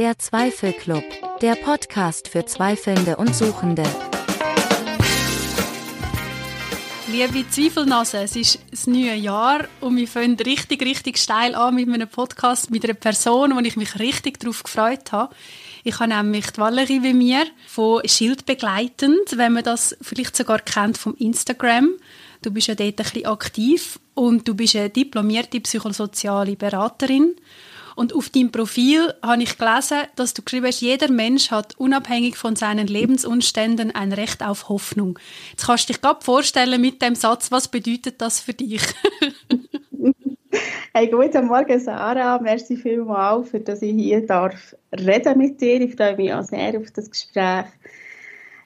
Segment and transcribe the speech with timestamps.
[0.00, 1.04] Der Zweifelclub,
[1.42, 3.82] der Podcast für Zweifelnde und Suchende.
[7.12, 11.86] Liebe Zweifelnase, es ist das neue Jahr und wir fangen richtig, richtig steil an mit
[11.86, 15.34] einem Podcast mit einer Person, wo ich mich richtig darauf gefreut habe.
[15.84, 20.60] Ich habe nämlich die Valerie bei mir von Schild begleitend, wenn man das vielleicht sogar
[20.60, 21.90] kennt vom Instagram.
[22.40, 27.34] Du bist ja dort ein bisschen aktiv und du bist eine diplomierte psychosoziale Beraterin.
[28.00, 32.38] Und auf deinem Profil habe ich gelesen, dass du geschrieben hast, jeder Mensch hat unabhängig
[32.38, 35.18] von seinen Lebensumständen ein Recht auf Hoffnung.
[35.50, 38.80] Jetzt kannst du dich gerade vorstellen mit dem Satz, was bedeutet das für dich?
[40.94, 45.82] hey, guten Morgen Sarah, merci vielmals, für dass ich hier darf reden mit dir.
[45.82, 47.66] Ich freue mich auch sehr auf das Gespräch.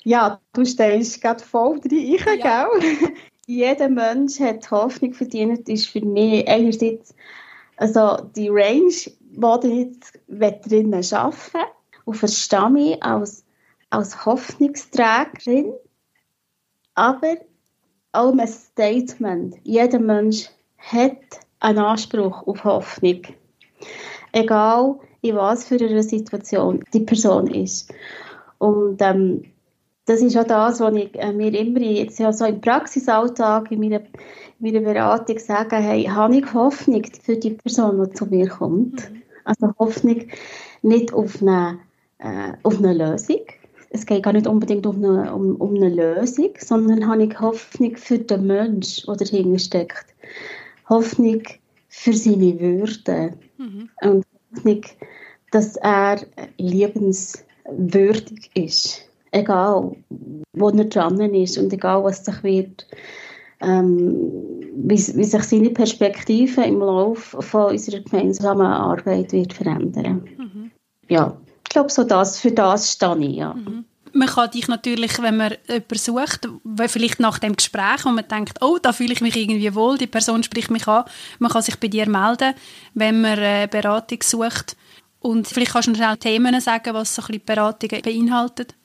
[0.05, 2.69] Ja, du stellst gerade voll rein, ja.
[2.69, 3.11] gell?
[3.49, 7.13] jeder Mensch hat Hoffnung verdient, ist für mich einerseits
[7.77, 8.93] also die Range,
[9.37, 11.71] drinnen arbeiten
[12.05, 13.45] und verstehe mich als,
[13.91, 15.73] als Hoffnungsträgerin,
[16.95, 17.37] aber
[18.13, 19.57] auch ein Statement.
[19.65, 21.19] Jeder Mensch hat
[21.61, 23.23] einen Anspruch auf Hoffnung.
[24.33, 27.93] Egal, in was für einer Situation die Person ist.
[28.59, 29.45] Und ähm,
[30.07, 33.81] das ist auch das, was ich äh, mir immer jetzt ja so im Praxisalltag, in
[33.81, 34.05] meiner, in
[34.59, 39.11] meiner Beratung sage, hey, habe ich Hoffnung für die Person, die zu mir kommt.
[39.11, 39.24] Mhm.
[39.45, 40.23] Also Hoffnung
[40.83, 41.79] nicht auf eine,
[42.19, 43.41] äh, auf eine Lösung.
[43.91, 47.97] Es geht gar nicht unbedingt um eine, um, um eine Lösung, sondern habe ich Hoffnung
[47.97, 50.07] für den Mensch, der dahinter steckt.
[50.89, 51.43] Hoffnung
[51.89, 53.35] für seine Würde.
[53.59, 53.89] Mhm.
[54.03, 54.83] Und Hoffnung,
[55.53, 56.21] dass er
[56.59, 59.97] liebenswürdig ist egal
[60.53, 62.87] wo er dran ist und egal was sich wird,
[63.61, 64.31] ähm,
[64.77, 70.29] wie, wie, sich seine Perspektive im Laufe von unserer gemeinsamen Arbeit wird verändern.
[70.37, 70.71] Mhm.
[71.09, 73.55] Ja, ich glaube, so das, für das stehe ich, ja.
[73.55, 73.85] Mhm.
[74.13, 76.49] Man kann dich natürlich, wenn man jemanden sucht,
[76.87, 80.07] vielleicht nach dem Gespräch, und man denkt, oh, da fühle ich mich irgendwie wohl, die
[80.07, 81.05] Person spricht mich an,
[81.41, 82.55] man kann sich bei dir melden,
[82.95, 84.77] wenn man eine Beratung sucht.
[85.19, 88.77] Und vielleicht kannst du schnell Themen sagen, was so ein bisschen Beratungen beinhaltet.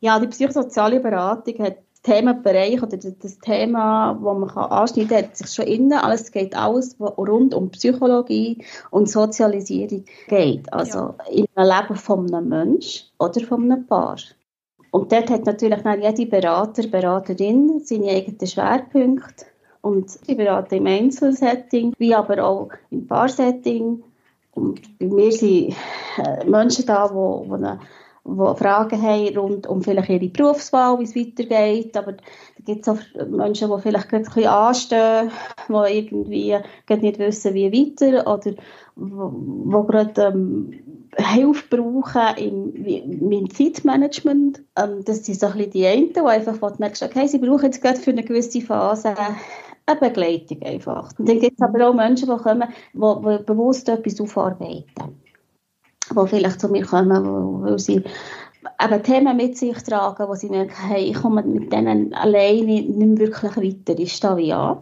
[0.00, 5.52] Ja, die psychosoziale Beratung hat Themenbereich oder das Thema, das man anschneiden kann, hat sich
[5.52, 5.92] schon innen.
[5.92, 10.72] Alles geht alles, was rund um Psychologie und Sozialisierung geht.
[10.72, 11.16] Also ja.
[11.30, 14.16] im Leben von einem Menschen oder von einem Paar.
[14.92, 19.46] Und dort hat natürlich dann jede Berater, Beraterin seine eigenen Schwerpunkte.
[19.82, 24.02] Und sie beraten im Einzelsetting, wie aber auch im Paarsetting.
[24.52, 25.74] Und bei mir sind
[26.18, 27.78] äh, Menschen da, die, die eine
[28.36, 31.96] die Fragen haben rund um vielleicht ihre Berufswahl, wie es weitergeht.
[31.96, 32.22] Aber da
[32.64, 32.98] gibt es auch
[33.28, 35.30] Menschen, die vielleicht gerade ein bisschen anstehen,
[35.68, 36.56] die irgendwie
[36.88, 40.80] nicht wissen, wie weiter oder die gerade ähm,
[41.16, 44.62] Hilfe brauchen im, im Zeitmanagement.
[44.76, 47.82] Ähm, das sind so ein bisschen die einen, die einfach wo okay, sie brauchen jetzt
[47.82, 49.14] gerade für eine gewisse Phase
[49.86, 51.12] eine Begleitung einfach.
[51.18, 54.84] Und dann gibt es aber auch Menschen, die kommen, die, die bewusst etwas aufarbeiten
[56.10, 58.02] die vielleicht zu mir kommen, weil sie
[58.82, 63.18] eben Themen mit sich tragen, wo sie merken, hey, ich komme mit denen alleine nicht
[63.18, 64.78] wirklich weiter, ich stehe wie an.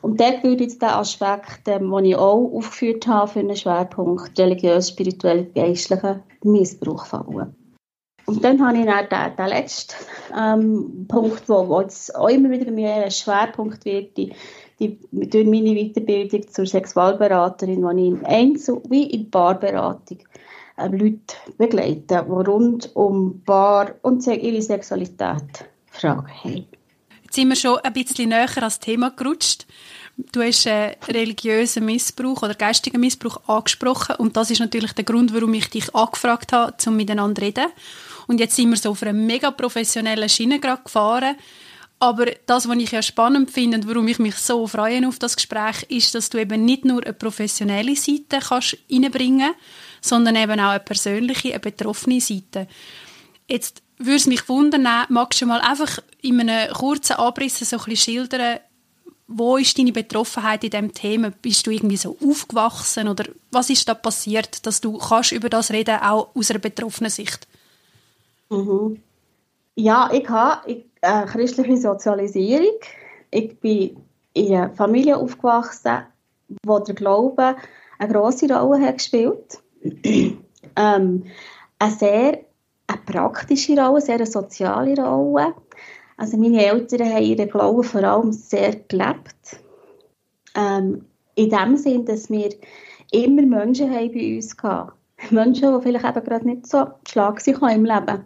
[0.00, 4.38] Und dort würde jetzt der Aspekt, ähm, den ich auch aufgeführt habe für einen Schwerpunkt,
[4.38, 7.54] religiös, spirituell, geistlicher Missbrauch fallen.
[8.26, 9.94] Und dann habe ich dann den, den letzten
[10.38, 14.34] ähm, Punkt, wo, wo jetzt auch immer wieder mehr ein Schwerpunkt wird, die,
[14.78, 20.18] die, durch meine Weiterbildung zur Sexualberaterin, wo ich im Einzel- wie in Paarberatung
[20.78, 26.66] Leute begleiten, die rund um Paar und ihre Sexualität Fragen haben.
[27.22, 29.66] Jetzt sind wir schon ein bisschen näher ans Thema gerutscht.
[30.32, 35.34] Du hast äh, religiösen Missbrauch oder geistigen Missbrauch angesprochen und das ist natürlich der Grund,
[35.34, 37.66] warum ich dich angefragt habe, um miteinander zu reden.
[38.26, 41.36] Und jetzt sind wir so auf einer mega professionellen Schiene gerade gefahren.
[42.00, 45.36] Aber das, was ich ja spannend finde und warum ich mich so freue auf das
[45.36, 49.58] Gespräch, ist, dass du eben nicht nur eine professionelle Seite kannst reinbringen kannst,
[50.08, 52.66] sondern eben auch eine persönliche, eine betroffene Seite.
[53.46, 57.84] Jetzt würde es mich wundern, magst du mal einfach in einem kurzen Abriss so ein
[57.84, 58.60] bisschen schildern,
[59.28, 61.30] wo ist deine Betroffenheit in diesem Thema?
[61.30, 65.70] Bist du irgendwie so aufgewachsen oder was ist da passiert, dass du kannst über das
[65.70, 67.46] reden, auch aus einer betroffenen Sicht?
[68.48, 69.02] Mhm.
[69.74, 72.80] Ja, ich habe eine christliche Sozialisierung.
[73.30, 73.98] Ich bin
[74.32, 75.98] in einer Familie aufgewachsen,
[76.64, 77.56] wo der Glaube
[77.98, 79.58] eine grosse Rolle hat gespielt
[80.76, 81.24] ähm,
[81.78, 82.38] eine sehr
[82.88, 85.54] eine praktische Rolle, sehr eine soziale Rolle.
[86.16, 89.60] Also meine Eltern haben ihren Glauben vor allem sehr gelebt.
[90.56, 91.04] Ähm,
[91.36, 92.50] in dem Sinn, dass wir
[93.12, 94.92] immer Menschen haben bei uns hatten,
[95.30, 98.24] Menschen, die vielleicht eben gerade nicht so schlag waren im Leben,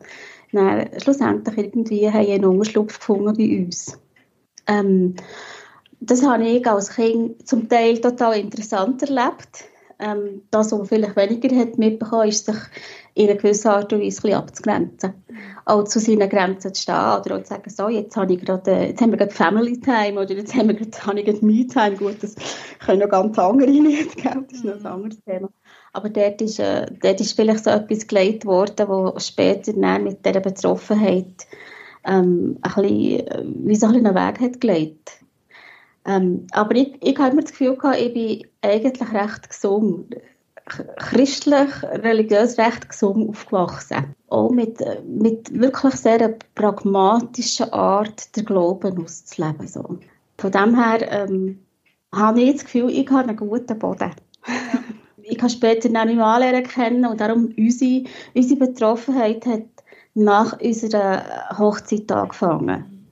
[0.52, 3.98] dann schlussendlich irgendwie haben einen Unterschlupf gefunden bei uns.
[4.66, 5.14] Ähm,
[6.00, 9.64] das habe ich als Kind zum Teil total interessant erlebt.
[10.02, 12.56] Ähm, das, was vielleicht weniger hat mitbekommen, ist sich
[13.14, 15.14] in einer gewissen Art und Weise ein abzugrenzen.
[15.64, 18.86] Auch zu seinen Grenzen zu stehen oder auch zu sagen, so, jetzt, habe ich gerade,
[18.86, 21.66] jetzt haben wir gerade Family Time oder jetzt haben wir gerade, habe ich gerade Me
[21.68, 21.96] Time.
[21.96, 22.34] Gut, das
[22.84, 24.44] können noch ganz andere gell?
[24.50, 25.48] das ist noch ein anderes Thema.
[25.92, 30.40] Aber dort ist, äh, dort ist vielleicht so etwas gelegt worden, wo später mit dieser
[30.40, 31.46] Betroffenheit
[32.04, 35.21] ähm, ein bisschen, äh, wie so ein bisschen einen Weg hat gelegt.
[36.04, 40.16] Ähm, aber ich, ich habe immer das Gefühl gehabt, ich bin eigentlich recht gesund,
[40.64, 44.14] christlich, religiös recht gesund aufgewachsen.
[44.28, 49.66] Auch mit, mit wirklich sehr pragmatischer Art, den Glauben auszuleben.
[49.66, 49.98] So.
[50.38, 51.60] Von dem her ähm,
[52.14, 54.10] habe ich das Gefühl, ich habe einen guten Boden.
[55.22, 59.66] ich habe später noch nicht mal anlernen kennen und darum unsere, unsere Betroffenheit hat
[60.14, 63.08] nach unserer Hochzeit angefangen,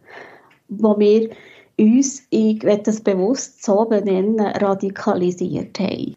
[0.69, 1.31] wo wir
[1.81, 6.15] uns, ich werde das bewusst so benennen, radikalisiert haben.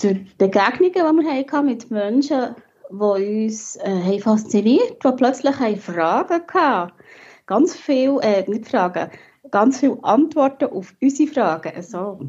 [0.00, 2.56] Durch Begegnungen, die wir hatten mit Menschen,
[2.90, 6.92] die uns äh, haben fasziniert die plötzlich haben Fragen hatten.
[7.46, 9.10] Ganz viele, äh, nicht Fragen,
[9.50, 11.82] ganz viele Antworten auf unsere Fragen.
[11.82, 12.20] So.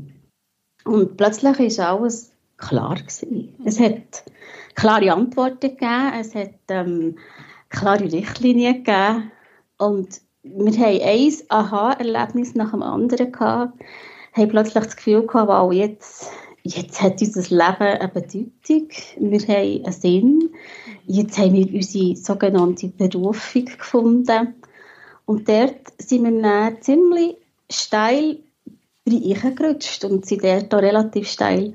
[0.85, 3.55] Und plötzlich ist alles klar gewesen.
[3.65, 4.23] Es hat
[4.75, 7.17] klare Antworten gegeben, es hat ähm,
[7.69, 9.31] klare Richtlinien gegeben
[9.77, 13.74] und wir haben ein Aha-Erlebnis nach dem anderen gehabt,
[14.33, 16.30] haben plötzlich das Gefühl gehabt, wow, jetzt,
[16.63, 20.50] jetzt hat unser Leben eine Bedeutung, wir haben einen Sinn,
[21.07, 24.56] jetzt haben wir unsere sogenannte Berufung gefunden
[25.25, 27.38] und dort sind wir dann ziemlich
[27.71, 28.39] steil
[29.07, 31.74] reingerutscht und sind dort auch relativ steil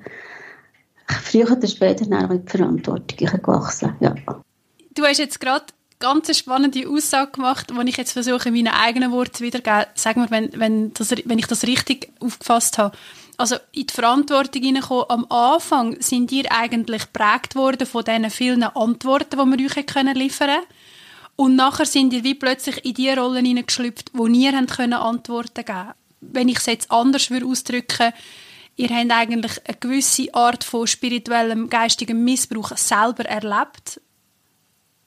[1.22, 3.96] früher oder später in die Verantwortung gewachsen.
[4.00, 4.14] Ja.
[4.94, 5.66] Du hast jetzt gerade
[6.00, 9.84] ganz spannende Aussage gemacht, die ich jetzt versuche, in meinen eigenen Worten zu wiedergeben.
[9.94, 12.96] Sag mir, wenn, wenn, das, wenn ich das richtig aufgefasst habe.
[13.36, 18.64] Also in die Verantwortung hineinkommen, am Anfang sind ihr eigentlich geprägt worden von diesen vielen
[18.64, 20.66] Antworten, die wir euch können liefern können.
[21.36, 25.94] Und nachher sind ihr wie plötzlich in die Rollen hineingeschlüpft, wo ihr können Antworten geben
[26.20, 28.12] Wenn ich es jetzt anders würde ausdrücken
[28.76, 34.00] ihr habt eigentlich eine gewisse Art von spirituellem, geistigem Missbrauch selber erlebt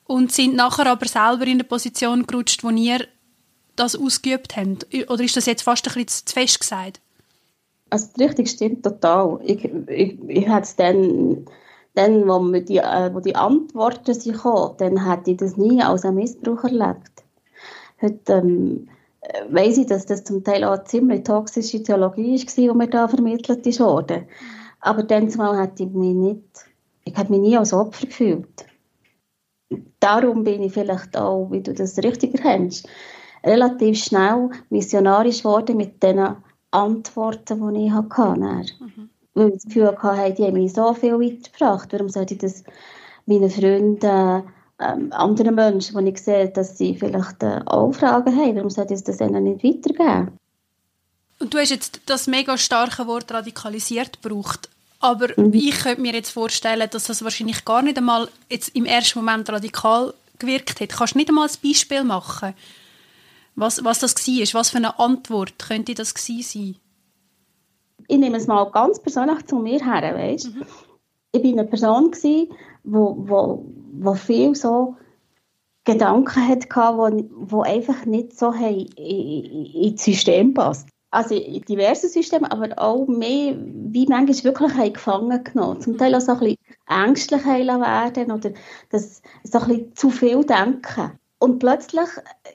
[0.05, 3.05] und sind nachher aber selber in der Position gerutscht, wo ihr
[3.75, 4.88] das ausgeübt habt?
[5.09, 7.01] Oder ist das jetzt fast ein bisschen zu fest gesagt?
[7.89, 9.39] Also richtig stimmt total.
[9.44, 11.45] Ich, ich, ich hätte es dann,
[11.94, 16.03] dann wo, die, äh, wo die Antworten sind gekommen, dann hätte ich das nie als
[16.03, 17.11] einen Missbrauch erlebt.
[18.01, 18.89] Heute ähm,
[19.49, 23.07] weiss ich, dass das zum Teil auch eine ziemlich toxische Theologie war, die mir da
[23.07, 24.27] vermittelt wurde.
[24.81, 26.44] Aber dann zumal hätte ich mich nicht,
[27.06, 28.65] ich hätte mich nie als Opfer gefühlt
[30.03, 32.88] darum bin ich vielleicht auch, wie du das richtig erkennst,
[33.44, 36.35] relativ schnell missionarisch geworden mit den
[36.71, 38.35] Antworten, die ich hatte.
[38.35, 39.09] Mhm.
[39.33, 41.91] Weil ich das Gefühl hatte, die haben mich so viel weitergebracht.
[41.91, 42.63] Warum sollte ich das
[43.25, 44.44] meinen Freunden,
[44.79, 48.94] ähm, anderen Menschen, die ich sehe, dass sie vielleicht äh, auch Fragen haben, warum sollte
[48.94, 50.38] ich das ihnen nicht weitergeben?
[51.39, 54.69] Und du hast jetzt das mega starke Wort radikalisiert gebraucht.
[55.04, 55.54] Aber mhm.
[55.54, 59.50] ich könnte mir jetzt vorstellen, dass das wahrscheinlich gar nicht einmal jetzt im ersten Moment
[59.50, 60.90] radikal gewirkt hat.
[60.92, 62.54] Kannst du nicht einmal ein Beispiel machen,
[63.56, 64.60] was, was das war?
[64.62, 66.78] Was für eine Antwort könnte das sein?
[68.07, 70.56] Ich nehme es mal ganz persönlich zu mir her, weißt?
[70.56, 70.64] Mhm.
[71.33, 72.50] Ich war eine Person, die
[72.86, 73.66] wo, wo,
[74.00, 74.95] wo viel so
[75.83, 82.51] Gedanken hatte, die wo einfach nicht so in, ins System passt also in diversen Systemen,
[82.51, 85.81] aber auch mehr, wie manchmal wirklich haben gefangen genommen.
[85.81, 88.51] Zum Teil auch so ein bisschen ängstlich werden oder
[88.89, 91.19] das, so ein bisschen zu viel denken.
[91.43, 92.07] Und plötzlich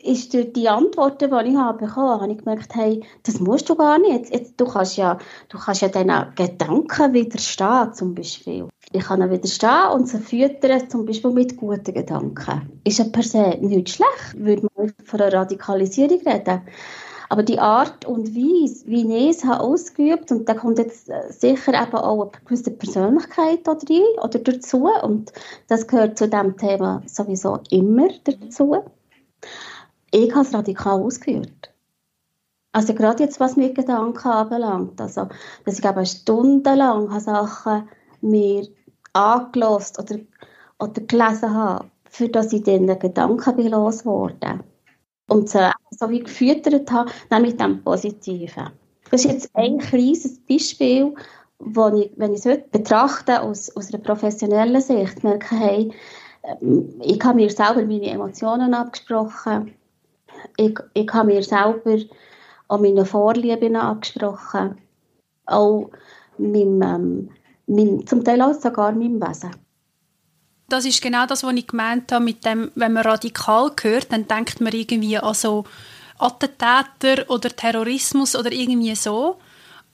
[0.02, 3.76] ist durch die Antworten, die ich habe bekommen habe, ich gemerkt, hey, das musst du
[3.76, 4.12] gar nicht.
[4.12, 5.18] Jetzt, jetzt, du, kannst ja,
[5.50, 8.66] du kannst ja diesen Gedanken widerstehen, zum Beispiel.
[8.92, 12.80] Ich kann ihnen widerstehen und sie füttern, zum Beispiel mit guten Gedanken.
[12.82, 16.62] Ist ja per se nicht schlecht, würde man von einer Radikalisierung reden.
[17.28, 21.30] Aber die Art und Weise, wie ich es habe ausgeübt, und da kommt jetzt äh,
[21.30, 25.32] sicher eben auch eine gewisse Persönlichkeit da rein oder dazu, und
[25.68, 28.85] das gehört zu diesem Thema sowieso immer dazu.
[30.11, 31.75] Ich habe es radikal ausgeführt.
[32.73, 35.28] Also gerade jetzt, was mir Gedanken anbelangt, also,
[35.64, 37.88] dass ich eben stundenlang Sachen
[38.20, 38.68] mir
[39.12, 40.20] angelost oder,
[40.78, 44.62] oder gelesen habe, für das ich dann Gedanken bin losgeworden
[45.28, 48.70] und so, so wie gefüttert habe, mit dem Positiven.
[49.11, 51.14] Das ist jetzt ein kleines Beispiel,
[51.58, 55.92] wo ich, wenn ich es heute betrachte, aus, aus einer professionellen Sicht, merke, hey,
[56.44, 59.75] ähm, ich habe mir selber meine Emotionen abgesprochen,
[60.56, 61.99] ich, ich habe mir selber
[62.68, 64.78] auch meine Vorlieben abgesprochen,
[65.47, 65.90] auch
[66.37, 67.30] meinem, ähm,
[67.66, 69.50] meinem, zum Teil auch sogar meinem Wesen.
[70.68, 74.28] Das ist genau das, was ich gemeint habe, mit dem, wenn man radikal hört, dann
[74.28, 75.64] denkt man irgendwie an so
[76.18, 79.38] Attentäter oder Terrorismus oder irgendwie so.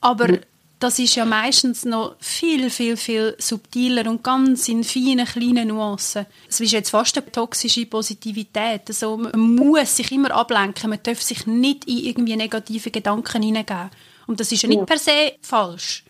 [0.01, 0.39] Aber mhm.
[0.79, 6.25] das ist ja meistens noch viel, viel, viel subtiler und ganz in feinen, kleinen Nuancen.
[6.49, 8.81] Es ist jetzt fast eine toxische Positivität.
[8.87, 13.91] Also man muss sich immer ablenken, man darf sich nicht in irgendwie negative Gedanken hineingeben.
[14.27, 16.04] Und das ist ja nicht per se falsch.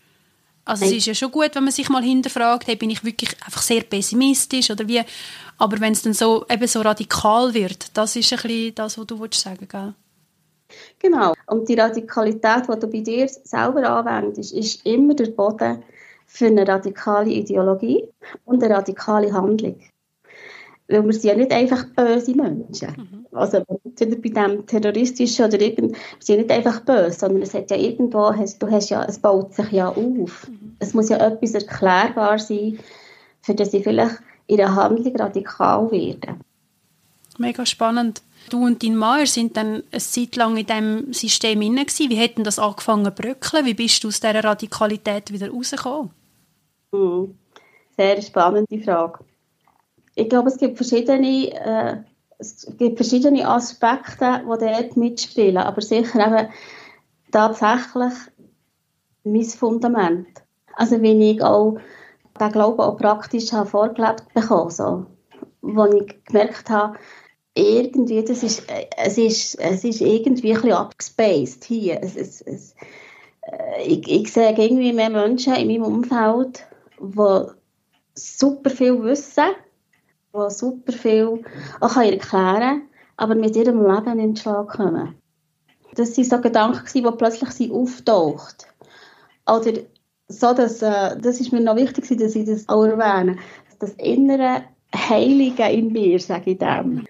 [0.66, 3.30] Also es ist ja schon gut, wenn man sich mal hinterfragt, hey, bin ich wirklich
[3.44, 5.00] einfach sehr pessimistisch oder wie.
[5.58, 9.06] Aber wenn es dann so, eben so radikal wird, das ist ein bisschen das, was
[9.06, 9.94] du sagen willst, gell?
[10.98, 11.34] Genau.
[11.46, 15.84] Und die Radikalität, die du bei dir selber anwendest, ist immer der Boden
[16.26, 18.08] für eine radikale Ideologie
[18.44, 19.80] und eine radikale Handlung.
[20.88, 22.88] Weil wir sind ja nicht einfach böse Menschen.
[22.96, 23.25] Mhm.
[23.36, 27.76] Also bei dem terroristischen oder irgend, wir sind nicht einfach böse, sondern es hat ja
[27.76, 30.48] irgendwo, du hast ja, es baut sich ja auf.
[30.48, 30.76] Mhm.
[30.78, 32.78] Es muss ja etwas erklärbar sein,
[33.42, 34.16] für das sie vielleicht
[34.46, 36.40] in der Handlung radikal werden.
[37.38, 38.22] Mega spannend.
[38.48, 42.44] Du und dein Mann sind dann eine Zeit lang in diesem System inne Wie hätten
[42.44, 43.66] das angefangen zu bröckeln?
[43.66, 46.10] Wie bist du aus dieser Radikalität wieder rausgekommen?
[46.92, 47.34] Mhm.
[47.96, 49.18] Sehr spannende Frage
[50.16, 51.96] ich glaube, es gibt verschiedene, äh,
[52.38, 56.48] es gibt verschiedene Aspekte, die dort mitspielen, aber sicher eben
[57.30, 58.12] tatsächlich
[59.24, 60.28] mein Fundament.
[60.74, 61.78] Also wenn ich auch
[62.38, 65.06] den Glauben auch praktisch habe vorgelebt bekommen, so,
[65.62, 66.98] wo ich gemerkt habe,
[67.54, 68.64] irgendwie, das ist,
[68.98, 71.98] es ist, es ist irgendwie ein bisschen abgespaced hier.
[72.02, 72.74] Es, es, es,
[73.40, 76.66] äh, ich, ich sehe irgendwie mehr Menschen in meinem Umfeld,
[77.00, 77.46] die
[78.14, 79.54] super viel wissen,
[80.36, 81.42] die super viel
[81.80, 82.82] auch erklären kann,
[83.16, 85.14] aber mit ihrem Leben in den Schlag kommen.
[85.94, 88.66] Das waren so Gedanken, die plötzlich auftaucht.
[89.48, 89.72] Oder
[90.28, 93.38] so, dass, äh, das ist mir noch wichtig, dass ich das auch erwähne.
[93.78, 94.64] Das innere
[94.94, 97.06] Heilige in mir, sage ich dem,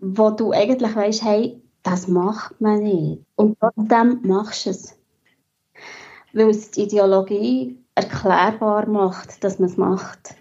[0.00, 3.22] wo du eigentlich weißt, hey, das macht man nicht.
[3.36, 4.98] Und trotzdem machst du es.
[6.32, 10.34] Weil es die Ideologie erklärbar macht, dass man es macht.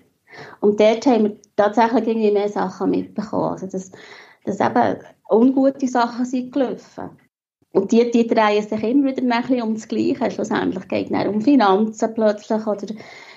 [0.61, 3.51] Und dort haben wir tatsächlich irgendwie mehr Sachen mitbekommen.
[3.51, 3.91] Also, dass,
[4.45, 4.97] dass eben
[5.29, 7.09] ungute Sachen sind gelaufen.
[7.71, 10.31] Und die, die drehen sich immer wieder ein bisschen um das Gleiche.
[10.31, 12.87] Schlussendlich geht es um Finanzen plötzlich oder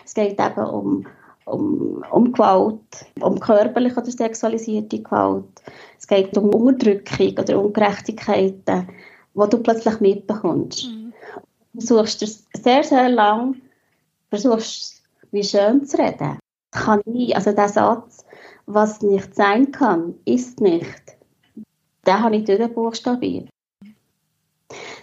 [0.04, 1.06] es geht eben um,
[1.44, 2.80] um, um Gewalt,
[3.20, 5.62] um körperliche oder sexualisierte Gewalt.
[5.98, 8.88] Es geht um Unterdrückung oder Ungerechtigkeiten,
[9.34, 10.86] die du plötzlich mitbekommst.
[10.86, 11.12] Mhm.
[11.74, 13.56] Du versuchst es sehr, sehr lang,
[14.30, 16.41] versuchst wie schön zu reden
[16.72, 18.24] kann nie, also der Satz,
[18.66, 21.16] was nicht sein kann, ist nicht,
[22.06, 23.48] den habe ich durchbuchstabiert.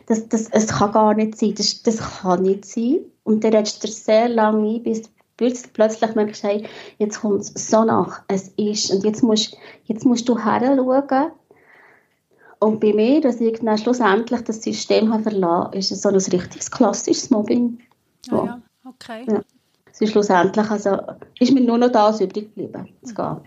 [0.08, 3.00] Das, das, es kann gar nicht sein, das, das kann nicht sein.
[3.24, 6.66] Und dann redest du sehr lange ein, bis du plötzlich merkst, hey,
[6.98, 11.32] jetzt kommt es so nach, es ist, und jetzt musst, jetzt musst du heranschauen.
[12.60, 16.16] Und bei mir, dass ich dann schlussendlich das System habe verlassen ist es so ein
[16.16, 17.80] richtiges klassisches Mobbing.
[18.26, 18.62] Ja, ja.
[18.84, 19.26] okay.
[19.30, 19.42] Ja
[20.00, 20.98] es schlussendlich, also,
[21.40, 23.38] ist mir nur noch das übrig geblieben, zu gehen.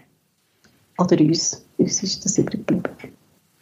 [0.99, 1.65] Oder uns.
[1.79, 3.17] Uns ist das übrig geblieben.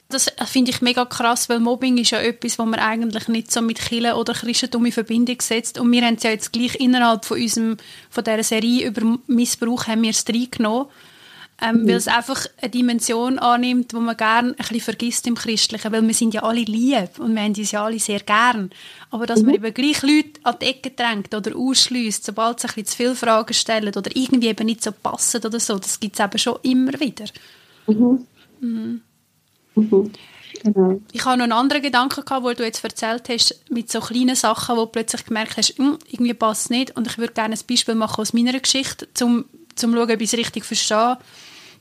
[0.08, 3.62] Das finde ich mega krass, weil Mobbing ist ja etwas, was man eigentlich nicht so
[3.62, 5.78] mit Killen oder Christentum in Verbindung setzt.
[5.78, 7.76] Und wir haben es ja jetzt gleich innerhalb von, unserem,
[8.10, 10.86] von dieser Serie über Missbrauch haben wir es reingenommen
[11.62, 11.88] ähm, mhm.
[11.88, 16.06] weil es einfach eine Dimension annimmt, die man gerne ein bisschen vergisst im Christlichen, weil
[16.06, 18.70] wir sind ja alle lieb und wir haben uns ja alle sehr gern.
[19.10, 19.46] Aber dass mhm.
[19.46, 22.96] man eben gleich Leute an die Ecke drängt oder ausschließt, sobald sie ein bisschen zu
[22.96, 26.38] viele Fragen stellen oder irgendwie eben nicht so passen oder so, das gibt es eben
[26.38, 27.26] schon immer wieder.
[27.86, 28.26] Mhm.
[28.60, 29.00] Mhm.
[29.74, 30.12] mhm.
[30.62, 31.00] Genau.
[31.12, 34.34] Ich habe noch einen anderen Gedanken gehabt, wo du jetzt erzählt hast, mit so kleinen
[34.34, 36.96] Sachen, wo du plötzlich gemerkt hast, hm, irgendwie passt es nicht.
[36.96, 40.32] Und ich würde gerne ein Beispiel machen aus meiner Geschichte, um zu schauen, ob ich
[40.32, 41.16] es richtig verstehe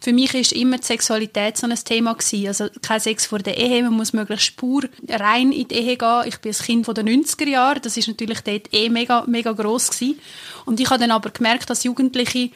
[0.01, 2.47] für mich ist immer die Sexualität so ein Thema gewesen.
[2.47, 6.23] Also kein Sex vor der Ehe, man muss möglichst spur rein in die Ehe gehen.
[6.25, 9.51] Ich bin ein Kind von den 90er Jahren, das ist natürlich dort eh mega, mega
[9.51, 10.19] gross gewesen.
[10.65, 12.51] Und ich habe dann aber gemerkt, dass Jugendliche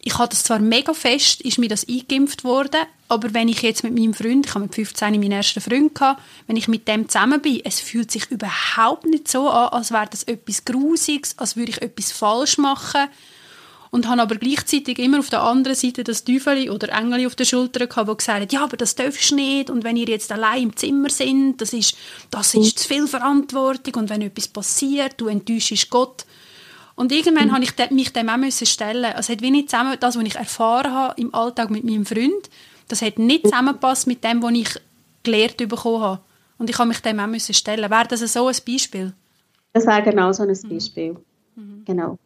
[0.00, 3.82] ich habe das zwar mega fest, ist mir das eingeimpft worden, aber wenn ich jetzt
[3.82, 7.08] mit meinem Freund, ich habe mit 15 meinen ersten Freund gehabt, wenn ich mit dem
[7.08, 11.56] zusammen bin, es fühlt sich überhaupt nicht so an, als wäre das etwas Grusiges, als
[11.56, 13.08] würde ich etwas falsch machen
[13.90, 17.44] und habe aber gleichzeitig immer auf der anderen Seite das Teufel oder Engel auf der
[17.44, 20.30] Schulter gehabt, die gesagt hat, ja, aber das darfst du nicht und wenn ihr jetzt
[20.32, 21.96] allein im Zimmer sind, das ist,
[22.30, 26.24] das ist zu viel Verantwortung und wenn etwas passiert, du enttäuschst Gott.
[26.96, 27.52] Und irgendwann mhm.
[27.52, 29.04] habe ich mich dem auch müssen stellen.
[29.04, 32.04] Also es hat wie nicht zusammen, das, was ich erfahren habe im Alltag mit meinem
[32.04, 32.50] Freund,
[32.88, 34.80] das hat nicht zusammengepasst mit dem, was ich
[35.22, 36.20] gelehrt bekommen habe.
[36.58, 37.88] Und ich habe mich dem auch müssen stellen.
[37.88, 39.12] Wäre das so ein Beispiel?
[39.72, 40.68] Das wäre genau so ein mhm.
[40.68, 41.16] Beispiel.
[41.54, 41.84] Mhm.
[41.84, 42.18] Genau.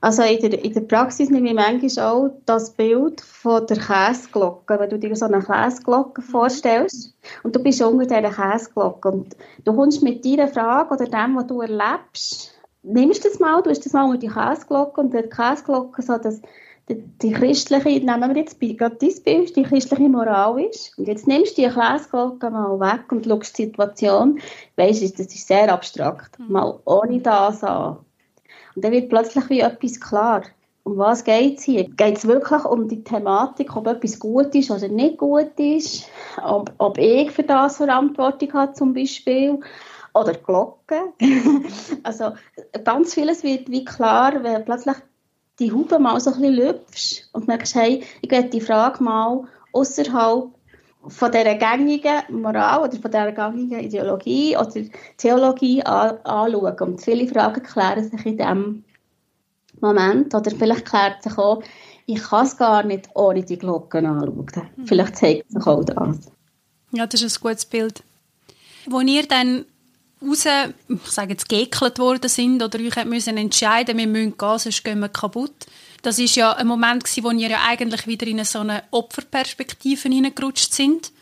[0.00, 4.78] Also in der, in der Praxis nehme ich manchmal auch das Bild von der Käseglocke,
[4.78, 6.26] wenn du dir so eine Käseglocke mhm.
[6.26, 7.14] vorstellst.
[7.42, 9.08] Und du bist unter dieser Käseglocke.
[9.08, 13.60] Und du kommst mit deiner Frage oder dem, was du erlebst, nimmst du das mal,
[13.60, 16.40] du hast das mal unter die Käseglocke und die Käseglocke so das,
[16.88, 20.96] die, die christliche, nehmen wir jetzt gerade dein Bild, die christliche Moral ist.
[20.96, 24.38] Und jetzt nimmst du die Käseglocke mal weg und schaust die Situation,
[24.76, 26.52] weißt du, das ist sehr abstrakt, mhm.
[26.52, 27.98] mal ohne das an
[28.74, 30.42] und dann wird plötzlich wie etwas klar.
[30.84, 31.84] Um was geht es hier?
[31.84, 36.04] Geht es wirklich um die Thematik, ob etwas gut ist oder nicht gut ist?
[36.42, 39.60] Ob, ob ich für das Verantwortung habe zum Beispiel?
[40.14, 41.12] Oder die Glocke?
[42.02, 42.32] also
[42.84, 44.96] ganz vieles wird wie klar, wenn plötzlich
[45.58, 49.44] die Haube mal so ein bisschen lüpfst und merkst, hey, ich werde die Frage mal
[49.72, 50.48] außerhalb
[51.08, 54.72] von dieser gängigen Moral oder von dieser gängigen Ideologie oder
[55.16, 56.78] Theologie an, anschauen.
[56.80, 58.84] Und viele Fragen klären sich in diesem
[59.80, 60.34] Moment.
[60.34, 61.62] Oder vielleicht klärt sich auch,
[62.06, 64.46] ich kann es gar nicht ohne die Glocken anschauen.
[64.76, 64.86] Mhm.
[64.86, 66.30] Vielleicht zeigt sich auch das.
[66.92, 68.02] Ja, das ist ein gutes Bild.
[68.86, 69.66] Wo ihr dann
[70.22, 70.46] raus,
[70.88, 75.00] ich sage jetzt, geekelt worden sind oder euch müssen entscheiden, wir müssen gehen, sonst gehen
[75.00, 75.66] wir kaputt.
[76.02, 80.08] Das ist ja ein Moment gewesen, wo ihr ja eigentlich wieder in so eine Opferperspektive
[80.08, 81.12] hineingerutscht sind.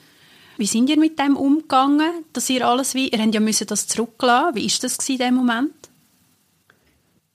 [0.59, 3.87] Wie sind ihr mit dem umgegangen, dass ihr alles wie, ihr habt ja müssen das
[3.87, 4.57] zurücklassen.
[4.57, 5.73] Wie ist das in dem Moment?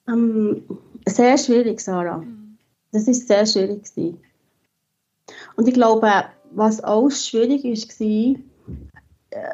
[0.08, 0.64] Ähm,
[1.06, 2.24] sehr schwierig, Sarah.
[2.92, 4.20] Das ist sehr schwierig gewesen.
[5.56, 6.12] Und ich glaube,
[6.52, 8.36] was auch schwierig ist, war,
[9.30, 9.54] äh,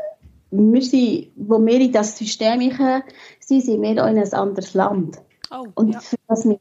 [0.52, 5.20] wir sind, wo wir in das System sind, sind wir auch in ein anderes Land.
[5.52, 6.00] Oh, und ja.
[6.00, 6.60] für das wir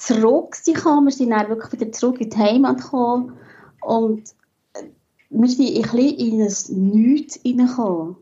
[0.00, 3.36] zurück sind, wir sind dann wirklich wieder zurück in die Heimat gekommen
[3.82, 4.30] und
[4.72, 4.84] äh,
[5.28, 8.16] wir sind ein bisschen in ein Nichts hineingekommen.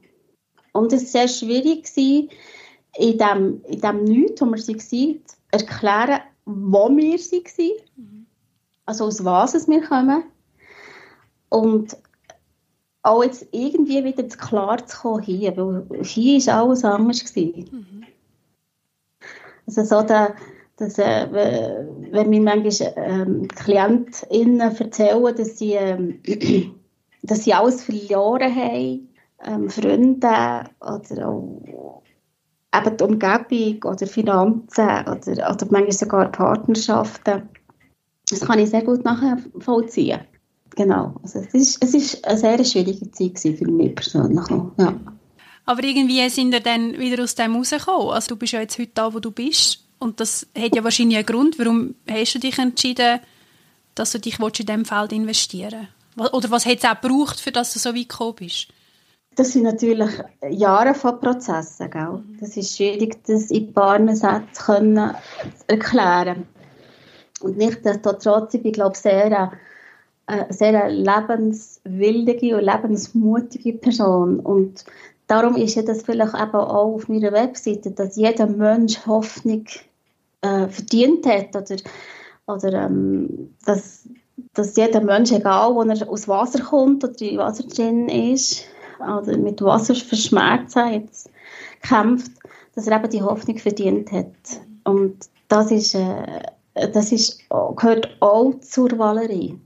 [0.72, 2.30] Und es war sehr schwierig, gewesen,
[2.96, 5.20] in dem, in dem Nichts, wo wir waren, zu
[5.52, 8.26] erklären, wo wir waren, mhm.
[8.84, 10.24] also aus was wir kommen.
[11.48, 11.96] Und
[13.02, 17.36] auch jetzt irgendwie wieder klar zu kommen hier, weil hier war alles anders.
[17.36, 18.04] Mhm.
[19.66, 20.34] Also so der,
[20.78, 26.20] dass, äh, wenn mir manchmal ähm, KlientInnen erzählen, dass sie, ähm,
[27.22, 29.08] dass sie alles verloren haben,
[29.44, 32.02] ähm, Freunde oder auch
[32.74, 37.48] eben die Umgebung oder Finanzen oder, oder manchmal sogar Partnerschaften,
[38.30, 40.20] das kann ich sehr gut nachvollziehen.
[40.76, 41.14] Genau.
[41.22, 44.46] Also es ist, es ist eine sehr schwierige Zeit für mich persönlich.
[44.76, 44.94] Ja.
[45.64, 48.10] Aber irgendwie sind wir dann wieder aus dem rausgekommen.
[48.10, 49.87] Also du bist ja jetzt heute da, wo du bist.
[49.98, 51.58] Und das hat ja wahrscheinlich einen Grund.
[51.58, 53.20] Warum hast du dich entschieden,
[53.94, 56.34] dass du dich in diesem Feld investieren willst?
[56.34, 58.68] Oder was hat es auch gebraucht, für dass du so weit gekommen bist?
[59.36, 60.10] Das sind natürlich
[60.50, 61.90] Jahre von Prozessen.
[61.90, 62.22] Gell?
[62.40, 66.46] Das ist schwierig, das in ein paar Sätzen zu erklären.
[67.40, 69.50] Und nicht, dass trotz ich glaube, sehr
[70.26, 74.40] eine sehr lebenswillige und lebensmutige Person.
[74.40, 74.84] Und
[75.26, 79.64] darum ist ja das vielleicht eben auch auf meiner Webseite, dass jeder Mensch Hoffnung
[80.42, 81.76] äh, verdient hat oder,
[82.46, 84.08] oder ähm, dass,
[84.54, 88.64] dass jeder Mensch, egal wo er aus Wasser kommt oder in Wasser drin ist
[89.00, 91.30] oder mit Wasser verschmerzen jetzt
[91.82, 92.32] kämpft,
[92.74, 94.26] dass er eben die Hoffnung verdient hat.
[94.84, 96.42] Und das ist, äh,
[96.74, 99.58] das ist, gehört auch zur Valerie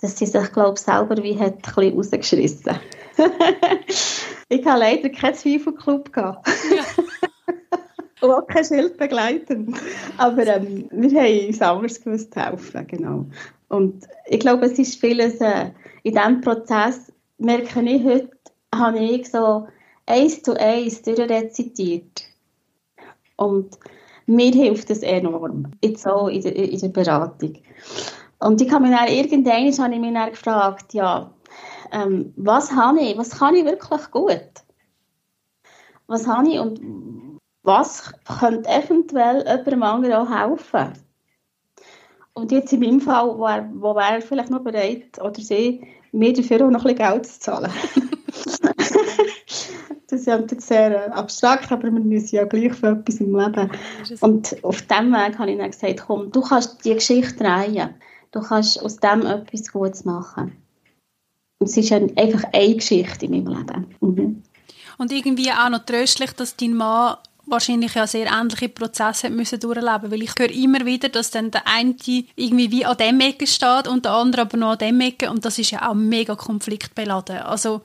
[0.00, 2.78] dass sie sich, glaube ich, selber wie hat ein bisschen rausgeschissen.
[4.48, 6.48] ich habe leider keinen Zweifelclub gehabt.
[6.48, 6.84] Ja.
[8.20, 9.74] Und auch kein Schild begleiten.
[10.18, 13.26] Aber ähm, wir haben uns anders gewusst helfen, genau.
[13.68, 15.70] Und ich glaube, es ist vieles, äh,
[16.02, 18.30] in diesem Prozess merke ich heute,
[18.74, 19.68] habe ich so
[20.06, 22.22] eins zu eins durchrezitiert.
[23.36, 23.78] Und
[24.26, 27.54] mir hilft das enorm, jetzt auch in der, in der Beratung.
[28.40, 31.30] Und ich habe mich dann, irgendwann habe ich mich dann gefragt, ja,
[31.92, 34.50] ähm, was habe ich, was kann ich wirklich gut?
[36.06, 36.80] Was habe ich und
[37.68, 40.94] was könnte eventuell jemandem anderen auch helfen?
[42.32, 45.86] Und jetzt in meinem Fall, wo, er, wo wäre er vielleicht noch bereit, oder sie,
[46.12, 47.70] mir dafür auch noch ein bisschen Geld zu zahlen.
[50.08, 53.70] das ist ja sehr abstrakt, aber wir müssen ja gleich für etwas im Leben.
[54.20, 57.94] Und auf diesem Weg habe ich dann gesagt, komm, du kannst die Geschichte drehen
[58.30, 60.56] du kannst aus dem etwas Gutes machen.
[61.58, 63.86] Und es ist einfach eine Geschichte in meinem Leben.
[64.00, 64.42] Mhm.
[64.98, 67.16] Und irgendwie auch noch tröstlich, dass dein Mann,
[67.50, 71.66] wahrscheinlich ja sehr ähnliche Prozesse müssen durchleben weil ich höre immer wieder, dass dann der
[71.66, 71.94] eine
[72.36, 75.44] irgendwie wie an dem Ecke steht und der andere aber noch an dem Ecke und
[75.44, 77.38] das ist ja auch mega konfliktbeladen.
[77.38, 77.82] Also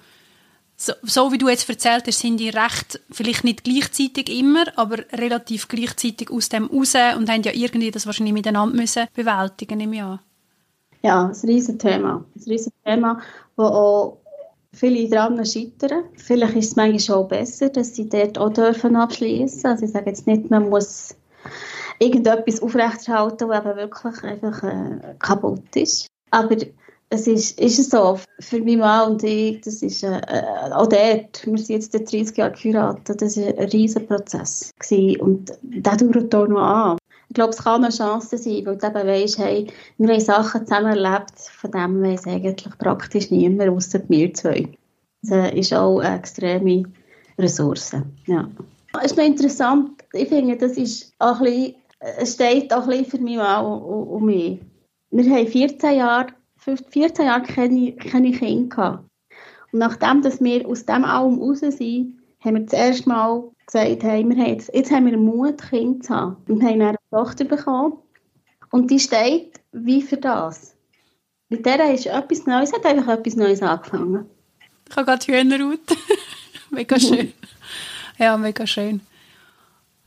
[0.76, 4.97] so, so, wie du jetzt erzählt hast, sind die recht, vielleicht nicht gleichzeitig immer, aber
[5.13, 9.93] relativ gleichzeitig aus dem raus und haben ja irgendwie das wahrscheinlich miteinander müssen bewältigen im
[9.93, 10.21] Jahr.
[11.04, 12.26] Ja, ein riesen Thema.
[12.36, 13.19] Ein riesen Thema,
[13.56, 14.22] wo auch
[14.73, 16.05] viele daran scheitern.
[16.15, 19.69] Vielleicht ist es manchmal auch besser, dass sie dort auch dürfen abschließen.
[19.69, 21.15] Also ich sage jetzt nicht, man muss
[21.99, 26.07] irgendetwas aufrechterhalten, das eben wirklich einfach äh, kaputt ist.
[26.31, 26.55] Aber
[27.13, 30.88] es ist, ist es so, für mich Mann und ich, das ist äh, äh auch
[30.88, 34.71] dort, wir sind jetzt 30 Jahre geheiratet, das war ein riesen Prozess.
[34.80, 35.21] Gewesen.
[35.21, 36.97] Und der dauert auch noch an.
[37.30, 40.65] Ich glaube, es kann eine Chance sein, weil du eben weisst, hey, wir haben Sachen
[40.65, 44.69] zusammen erlebt, von dem weiss eigentlich praktisch niemand, außer wir zwei.
[45.21, 46.84] Das ist auch eine extreme
[47.38, 47.91] Ressource.
[48.26, 48.49] Ja.
[48.99, 51.76] Es ist noch interessant, ich finde, das ist auch ein bisschen,
[52.19, 54.60] es steht auch ein bisschen für mich und, und mich.
[55.12, 56.28] Wir haben 14 Jahre
[56.63, 59.10] 14 Jahre keine, keine Kinder gehabt.
[59.71, 64.04] Und nachdem dass wir aus dem allem raus sind, haben wir das erste Mal gesagt,
[64.04, 66.38] hey, wir haben jetzt, jetzt haben wir Mut, Kinder zu haben.
[66.47, 67.93] Und haben eine Tochter bekommen.
[68.71, 70.76] Und die steht wie für das.
[71.49, 74.26] Mit der ist etwas Neues, hat einfach etwas Neues angefangen.
[74.89, 75.80] Ich habe gerade Hühnerhaut.
[76.71, 77.34] mega schön.
[78.17, 79.02] Ja, mega schön.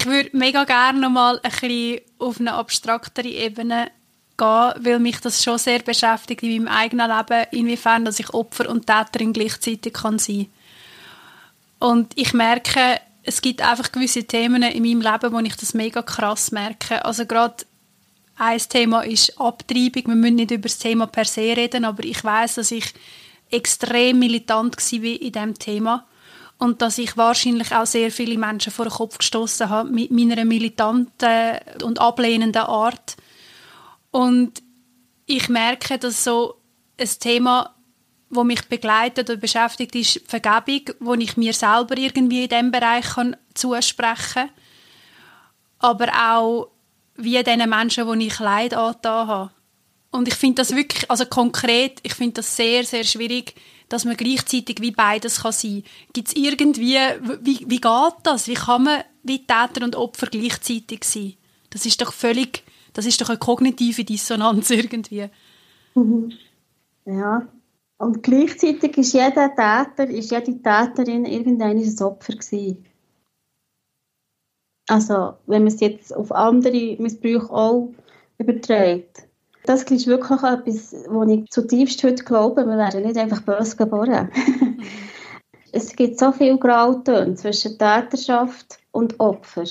[0.01, 3.90] Ich würde mega gerne noch mal ein bisschen auf eine abstraktere Ebene
[4.37, 8.68] gehen, weil mich das schon sehr beschäftigt in meinem eigenen Leben, inwiefern dass ich Opfer
[8.68, 10.46] und Täterin gleichzeitig kann sein
[11.79, 16.03] Und ich merke, es gibt einfach gewisse Themen in meinem Leben, wo ich das mega
[16.03, 17.05] krass merke.
[17.05, 17.64] Also gerade
[18.37, 20.07] ein Thema ist Abtreibung.
[20.07, 22.92] Wir müssen nicht über das Thema per se reden, aber ich weiß, dass ich
[23.51, 26.07] extrem militant war in diesem Thema
[26.59, 30.44] und dass ich wahrscheinlich auch sehr viele Menschen vor den Kopf gestoßen habe mit meiner
[30.44, 33.16] militanten und ablehnenden Art
[34.16, 34.62] und
[35.26, 36.55] ich merke, dass so
[36.98, 37.74] ein Thema,
[38.31, 43.05] wo mich begleitet oder beschäftigt, ist Vergebung, wo ich mir selber irgendwie in diesem Bereich
[43.05, 44.50] kann zusprechen kann.
[45.81, 46.70] Aber auch
[47.16, 49.50] wie den Menschen, die ich Leid angetan habe.
[50.12, 53.55] Und ich finde das wirklich, also konkret, ich finde das sehr, sehr schwierig,
[53.90, 56.12] dass man gleichzeitig wie beides kann sein kann.
[56.14, 56.96] Gibt es irgendwie,
[57.42, 58.48] wie, wie geht das?
[58.48, 61.35] Wie kann man wie Täter und Opfer gleichzeitig sein?
[61.68, 62.62] Das ist doch völlig
[62.97, 65.29] das ist doch eine kognitive Dissonanz irgendwie.
[65.95, 66.33] Mhm.
[67.05, 67.47] Ja.
[67.99, 72.87] Und gleichzeitig ist jeder Täter, ist jede Täterin irgendein Opfer gewesen.
[74.89, 77.93] Also, wenn man es jetzt auf andere Missbrauche auch
[78.39, 79.29] überträgt.
[79.65, 84.31] Das ist wirklich etwas, wo ich zutiefst heute glaube, wir werden nicht einfach böse geboren.
[85.73, 89.65] Es gibt so viele Grautöne zwischen Täterschaft und Opfer.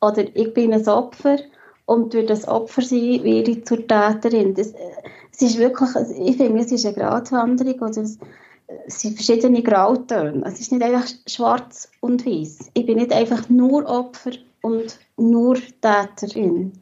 [0.00, 1.38] Oder ich bin ein Opfer
[1.86, 4.54] und durch das Opfer sein werde zur Täterin.
[4.54, 4.72] Das,
[5.32, 8.18] es ist wirklich, ich finde, es ist eine Gratwanderung oder es,
[8.86, 10.42] es sind verschiedene Grautöne.
[10.46, 12.70] Es ist nicht einfach schwarz und weiß.
[12.74, 16.72] Ich bin nicht einfach nur Opfer und nur Täterin.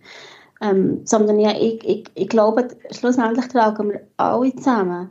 [0.60, 5.10] Ähm, sondern ja, ich, ich, ich glaube, schlussendlich tragen wir alle zusammen,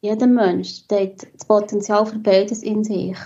[0.00, 3.16] jeder Mensch, hat das Potenzial für beides in sich.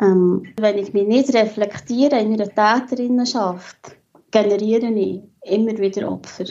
[0.00, 3.97] Ähm, wenn ich mich nicht reflektiere in einer Täterinnenschaft,
[4.30, 6.44] generiere ich immer wieder Opfer.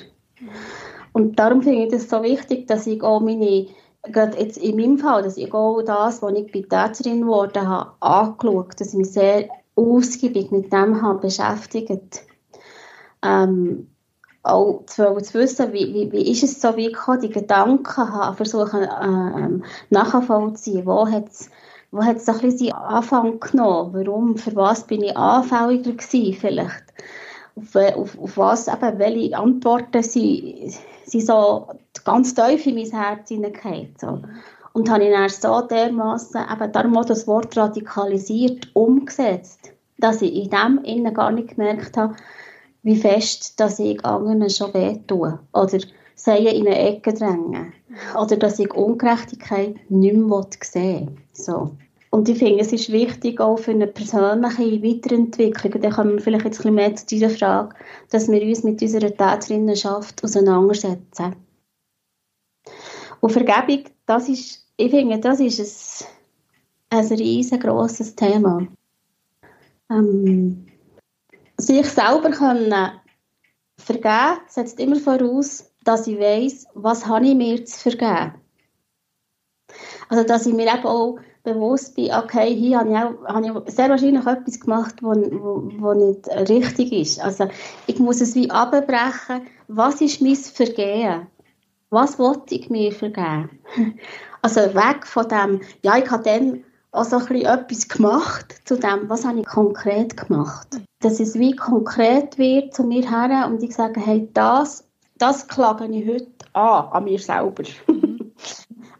[1.13, 3.67] Und darum finde ich es so wichtig, dass ich auch meine,
[4.03, 7.91] gerade jetzt in meinem Fall, dass ich auch das, was ich bei Täterin geworden habe,
[7.99, 12.23] angeschaut, dass ich mich sehr ausgiebig mit dem habe beschäftigt.
[13.23, 13.87] Ähm,
[14.43, 18.37] auch zu, zu wissen, wie, wie, wie ist es so wie gekommen, die Gedanken haben,
[18.37, 21.49] versuchen äh, nachvollziehen, wo hat es
[21.91, 26.83] wo hat's ein bisschen Anfang genommen, warum, für was bin ich anfälliger gewesen vielleicht
[27.57, 30.73] auf, auf, auf was eben, welche Antworten sie,
[31.05, 31.67] sie so
[32.03, 33.95] ganz tief in mein Herz hineingehauen.
[33.99, 34.21] So.
[34.73, 40.35] Und habe ich dann so dermassen, eben darum auch das Wort radikalisiert umgesetzt, dass ich
[40.35, 42.15] in dem Innen gar nicht gemerkt habe,
[42.83, 45.39] wie fest, dass ich anderen schon wehtue.
[45.51, 45.79] Oder
[46.15, 47.73] sie in eine Ecke drängen.
[48.19, 51.17] Oder dass ich Ungerechtigkeit nicht mehr sehen will.
[51.33, 51.71] So.
[52.17, 56.19] Und ich finde, es ist wichtig auch für eine persönliche Weiterentwicklung, und dann kommen wir
[56.19, 57.75] vielleicht jetzt ein bisschen mehr zu dieser Frage,
[58.09, 61.35] dass wir uns mit unserer Täterinnenschaft auseinandersetzen.
[63.19, 66.07] Und Vergebung, das ist, ich finde, das ist
[66.89, 68.67] ein, ein riesengroßes Thema.
[69.91, 70.65] Ähm,
[71.57, 72.93] sich selber können
[73.77, 78.41] vergeben setzt immer voraus, dass ich weiß, was habe ich mir zu vergeben.
[80.09, 81.19] Also, dass ich mir eben auch
[81.53, 86.49] bewusst bin, okay, hier habe ich, auch, habe ich sehr wahrscheinlich etwas gemacht, was nicht
[86.49, 87.23] richtig ist.
[87.23, 87.47] Also
[87.87, 91.27] ich muss es wie abbrechen, was ist mein Vergehen?
[91.89, 93.59] Was wollte ich mir vergeben?
[94.43, 99.25] Also weg von dem, ja, ich habe dann auch so etwas gemacht, zu dem, was
[99.25, 100.67] habe ich konkret gemacht.
[101.01, 105.87] Dass es wie konkret wird zu mir her und ich sage, hey, das, das klage
[105.87, 107.63] ich heute an, an mir selber.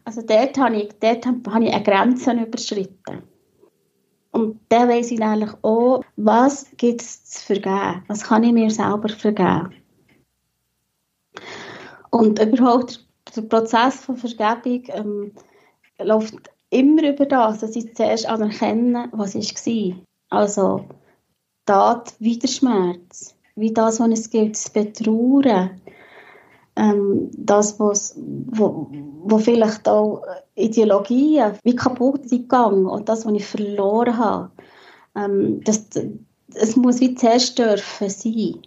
[0.08, 3.24] Also dort habe ich, dort habe ich eine Grenze überschritten.
[4.30, 8.04] Und dann weiss ich eigentlich auch, was gibt es zu vergeben?
[8.08, 9.74] Was kann ich mir selber vergeben?
[12.08, 15.32] Und überhaupt der Prozess von Vergebung ähm,
[15.98, 16.36] läuft
[16.70, 19.96] immer über das, dass ich zuerst anerkenne, was war.
[20.30, 20.86] Also
[21.66, 25.78] Tat wie der Schmerz, wie das, was es gilt, zu betrauern,
[26.78, 28.88] ähm, das, was, wo,
[29.24, 30.22] wo vielleicht auch
[30.54, 34.50] Ideologien wie kaputt sind gegangen und das, was ich verloren habe.
[35.16, 35.88] Ähm, das,
[36.54, 38.62] es muss wie zuerst dürfen sein,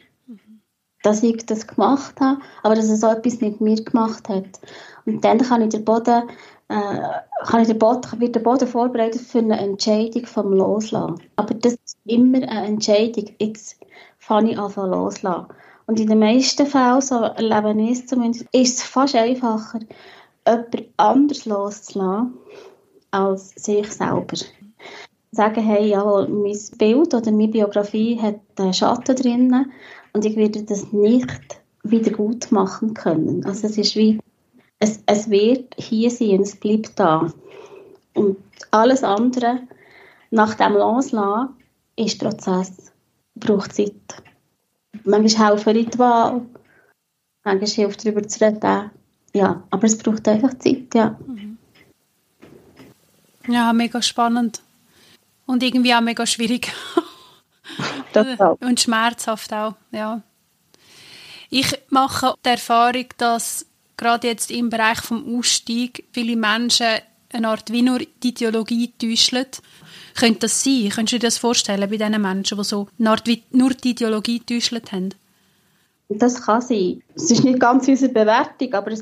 [1.04, 4.60] dass ich das gemacht habe, aber dass es auch etwas mit mir gemacht hat.
[5.06, 6.24] Und dann kann ich den Boden,
[6.68, 7.02] äh,
[7.46, 11.16] kann ich den Boden, wird der Boden vorbereitet für eine Entscheidung vom Loslassen.
[11.38, 13.30] Aber das ist immer eine Entscheidung.
[13.40, 13.80] Jetzt
[14.20, 15.48] fange ich an loslassen.
[15.92, 19.82] Und in den meisten Fällen, so erlebe ich es zumindest, ist es fast einfacher,
[20.48, 22.34] jemand anders loszulassen,
[23.12, 24.38] als sich selber.
[25.34, 29.66] Sagen, hey, jawohl, mein Bild oder meine Biografie hat einen Schatten drin
[30.14, 33.46] und ich werde das nicht wieder gut machen können.
[33.46, 34.18] Also es ist wie,
[34.80, 37.34] es, es wird hier sein, es bleibt da.
[38.14, 38.38] Und
[38.72, 39.60] alles andere,
[40.30, 41.50] nach dem Loslassen,
[41.98, 42.94] ist Prozess,
[43.36, 44.24] braucht Zeit.
[45.04, 46.42] Manchmal helfen Ritual,
[47.44, 48.92] manchmal hilft darüber zu reden.
[49.34, 51.18] Ja, aber es braucht einfach Zeit, ja.
[51.26, 51.58] Mhm.
[53.48, 54.62] Ja, mega spannend.
[55.46, 56.72] Und irgendwie auch mega schwierig.
[58.40, 58.58] auch.
[58.60, 60.22] Und schmerzhaft auch, ja.
[61.50, 63.66] Ich mache die Erfahrung, dass
[63.98, 67.00] gerade jetzt im Bereich vom Ausstieg viele Menschen
[67.34, 69.46] eine Art wie nur die Ideologie täuschen
[70.16, 70.90] könnte das sein?
[70.90, 73.92] Könntest du dir das vorstellen bei diesen Menschen, die so eine Art wie nur die
[73.92, 75.10] Ideologie getäuscht haben?
[76.10, 77.02] Das kann sein.
[77.16, 79.02] Es ist nicht ganz unsere Bewertung, aber es,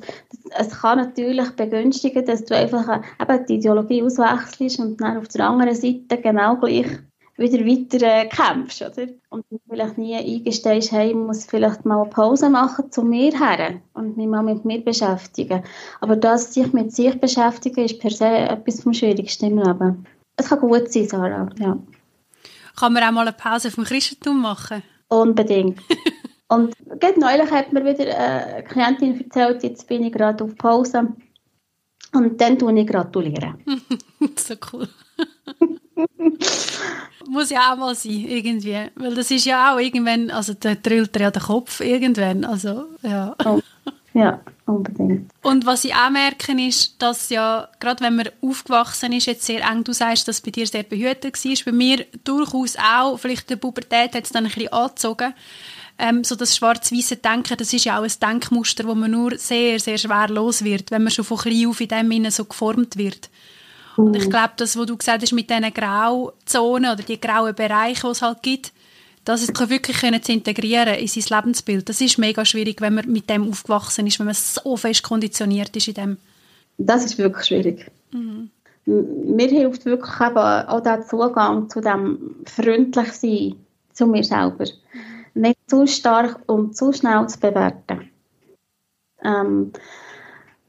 [0.51, 5.49] es kann natürlich begünstigen, dass du einfach eben die Ideologie auswechselst und dann auf der
[5.49, 6.85] anderen Seite genau gleich
[7.39, 9.07] wieder weiter äh, kämpfst, oder?
[9.29, 13.81] Und vielleicht nie eingestehst, hey, ich muss vielleicht mal eine Pause machen zu mir her
[13.93, 15.63] und mich mal mit mir beschäftigen.
[16.01, 20.05] Aber das sich mit sich beschäftigen, ist per se etwas vom Schwierigsten im Leben.
[20.35, 21.77] Es kann gut sein, Sarah, ja.
[22.77, 24.83] Kann man auch mal eine Pause vom Christentum machen?
[25.07, 25.79] Unbedingt.
[26.49, 31.13] Und gerade neulich hat mir wieder eine Klientin erzählt, jetzt bin ich gerade auf Pause.
[32.13, 33.63] Und dann tue ich gratulieren.
[34.35, 34.87] so cool.
[37.27, 38.89] Muss ja auch mal sein, irgendwie.
[38.95, 42.43] Weil das ist ja auch irgendwann, also da drillt ja der Kopf irgendwann.
[42.45, 43.35] Also, ja.
[43.45, 43.59] Oh,
[44.13, 44.39] ja.
[44.69, 45.31] Unbedingt.
[45.41, 49.67] Und was ich auch merke, ist, dass ja, gerade wenn man aufgewachsen ist, jetzt sehr
[49.67, 53.55] eng, du sagst, dass bei dir sehr behütet war, bei mir durchaus auch, vielleicht die
[53.55, 55.33] Pubertät hat es dann ein bisschen angezogen,
[55.97, 59.79] ähm, so das schwarz-weiße Denken, das ist ja auch ein Denkmuster, wo man nur sehr,
[59.79, 62.95] sehr schwer los wird, wenn man schon von klein auf in dem Sinne so geformt
[62.95, 63.31] wird.
[63.99, 64.29] Und ich mhm.
[64.29, 68.21] glaube, das, was du gesagt hast mit diesen Grauzonen oder die grauen Bereiche, die es
[68.21, 68.71] halt gibt,
[69.25, 71.89] das ist wirklich können zu integrieren in sein Lebensbild.
[71.89, 75.75] Das ist mega schwierig, wenn man mit dem aufgewachsen ist, wenn man so fest konditioniert
[75.75, 76.17] ist in dem.
[76.77, 77.91] Das ist wirklich schwierig.
[78.11, 78.49] Mhm.
[78.85, 83.55] Mir hilft wirklich eben auch der Zugang zu dem freundlich sein
[83.91, 84.65] zu mir selber.
[84.93, 85.41] Mhm.
[85.41, 88.09] Nicht zu stark und zu schnell zu bewerten.
[89.23, 89.73] Ähm,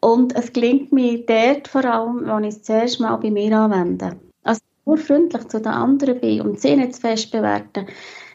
[0.01, 4.17] und es gelingt mir dort vor allem, wenn ich es zuerst mal bei mir anwende.
[4.43, 7.87] Also nur freundlich zu den anderen bin und sie nicht zu fest bewerten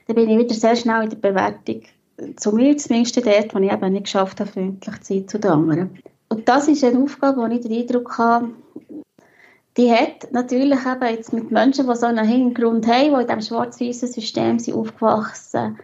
[0.08, 1.82] dann bin ich wieder sehr schnell in der Bewertung.
[2.38, 5.52] Zu mir zumindest dort, wo ich eben nicht geschafft habe, freundlich zu sein zu den
[5.52, 6.00] anderen.
[6.30, 8.50] Und das ist eine Aufgabe, wo ich den Eindruck habe,
[9.78, 13.42] die hat natürlich eben jetzt mit Menschen, die so einen Hintergrund haben, die in diesem
[13.42, 15.78] schwarz-weißen System sind aufgewachsen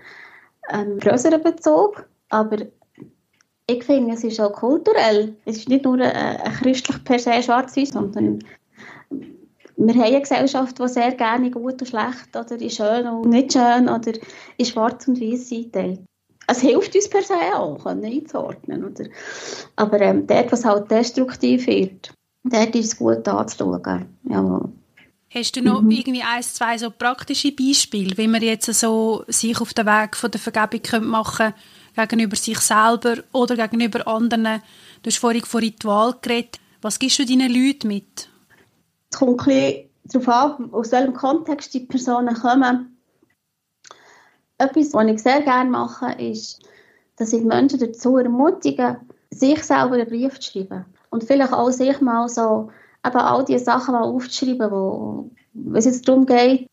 [0.70, 2.06] einen größeren Bezug.
[2.30, 2.58] Aber
[3.71, 5.36] ich finde, es ist auch kulturell.
[5.45, 8.39] Es ist nicht nur ein, ein christlich per se schwarz-weiß, sondern
[9.10, 13.53] wir haben eine Gesellschaft, die sehr gerne gut und schlecht oder in schön und nicht
[13.53, 14.12] schön oder
[14.57, 16.01] in schwarz und weiß einteilt.
[16.47, 18.84] Es hilft uns per se auch, einzuordnen.
[18.84, 19.05] Oder?
[19.75, 24.05] Aber ähm, dort, was halt destruktiv wird, dort ist es gut anzuschauen.
[24.29, 24.69] Jawohl.
[25.34, 25.91] Hast du noch mhm.
[25.91, 30.29] irgendwie ein, zwei so praktische Beispiele, wie man jetzt so sich auf den Weg von
[30.29, 31.60] der Vergebung machen könnte,
[31.95, 34.62] gegenüber sich selber oder gegenüber anderen?
[35.04, 36.60] Du hast vorhin von Ritual geredet.
[36.82, 38.30] Was gibst du deinen Leuten mit?
[39.12, 42.97] Es kommt ein bisschen darauf an, aus welchem Kontext die Personen kommen.
[44.58, 46.60] Etwas, was ich sehr gerne mache, ist,
[47.17, 48.99] dass ich Menschen dazu ermutige,
[49.30, 50.86] sich selber einen Brief zu schreiben.
[51.10, 52.71] Und vielleicht auch sich mal so,
[53.06, 56.67] eben all die Sachen mal aufzuschreiben, wo, wenn es jetzt darum geht,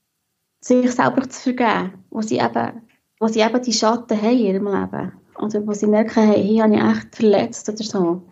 [0.61, 2.83] sich selber zu vergeben, wo sie eben,
[3.20, 5.12] wo sie eben die Schatten haben in ihrem Leben.
[5.38, 8.22] Oder wo sie merken, hey, hier habe ich echt verletzt oder so.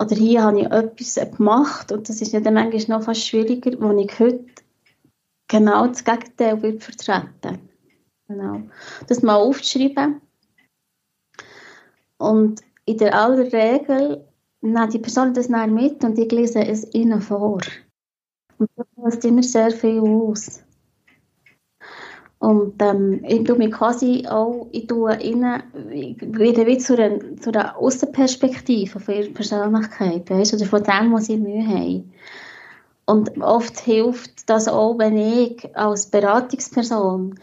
[0.00, 3.72] Oder hier habe ich etwas gemacht und das ist ja dann manchmal noch fast schwieriger,
[3.80, 4.44] wo ich heute
[5.48, 7.68] genau das Gegenteil wird vertreten.
[8.28, 8.62] Genau.
[9.08, 10.20] Das mal aufzuschreiben.
[12.18, 14.24] Und in der aller Regel
[14.60, 17.60] nehmen die Personen das dann mit und ich lese es ihnen vor.
[18.58, 20.62] Und das löst immer sehr viel aus.
[22.38, 25.60] Und ähm, ich tue mich quasi auch, ich tue ihnen
[26.20, 31.36] wieder wie zu einer, zu Außenperspektive von ihrer Persönlichkeit, weißt, oder von dem, was sie
[31.36, 32.12] Mühe haben.
[33.06, 37.34] Und oft hilft das auch, wenn ich als Beratungsperson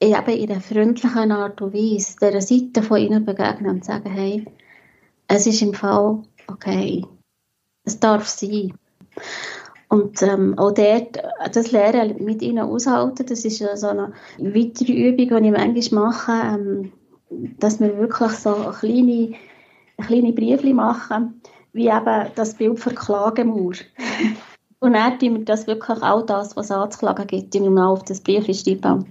[0.00, 4.44] eben in einer freundlichen Art und Weise dieser Seite von ihnen begegne und sage, hey,
[5.28, 7.04] es ist im Fall okay,
[7.84, 8.72] es darf sein.
[9.94, 15.40] Und ähm, auch dort, das Lernen mit ihnen aushalten, das ist so eine weitere Übung,
[15.40, 16.92] die ich manchmal mache, ähm,
[17.60, 19.34] dass wir wirklich so kleine,
[20.04, 21.40] kleine Briefchen machen,
[21.72, 23.74] wie eben das Bild für Klagemauer.
[24.80, 28.02] Und dann tun wir das wirklich auch das, was es anzuklagen gibt, wir mal auf
[28.02, 29.06] das Brief schreiben.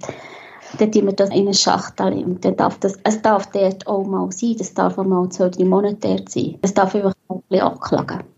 [0.79, 4.03] Dann tun wir das in eine Schachtel und dann darf das, es darf dort auch
[4.05, 6.57] mal sein, das darf auch mal zwei, drei Monate dort sein.
[6.61, 8.32] Es darf einfach ein bisschen abklagen.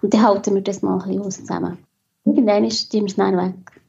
[0.00, 1.78] Und dann halten wir das mal ein bisschen aus zusammen.
[2.24, 3.82] Irgendwann ist die dann weg.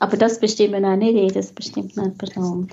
[0.00, 2.68] Aber das bestimmen auch nicht ich, das bestimmt eine Person.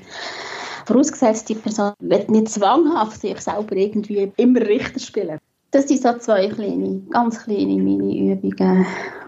[0.86, 5.39] Vorausgesetzt, die Person wird nicht zwanghaft sich selber irgendwie immer Richter spielen.
[5.69, 8.86] Das sind so zwei kleine, ganz kleine Mini-Übungen.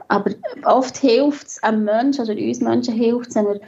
[0.07, 0.31] Aber
[0.65, 3.61] oft hilft es einem Menschen oder uns Menschen hilft es, wenn wir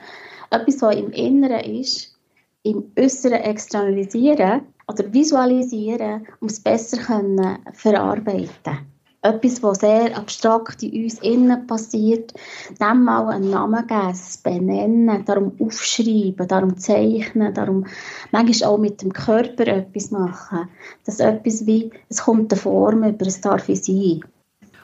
[0.49, 2.17] etwas, was im Inneren ist,
[2.63, 8.94] im Äußeren externalisieren oder visualisieren, um es besser können verarbeiten
[9.25, 12.33] etwas, was sehr abstrakt in uns innen passiert,
[12.79, 17.85] dem mal einen Namen geben, benennen, darum aufschreiben, darum zeichnen, darum
[18.31, 20.69] manchmal auch mit dem Körper etwas machen.
[21.05, 24.21] Das etwas wie, es kommt eine Form über, es darf sein.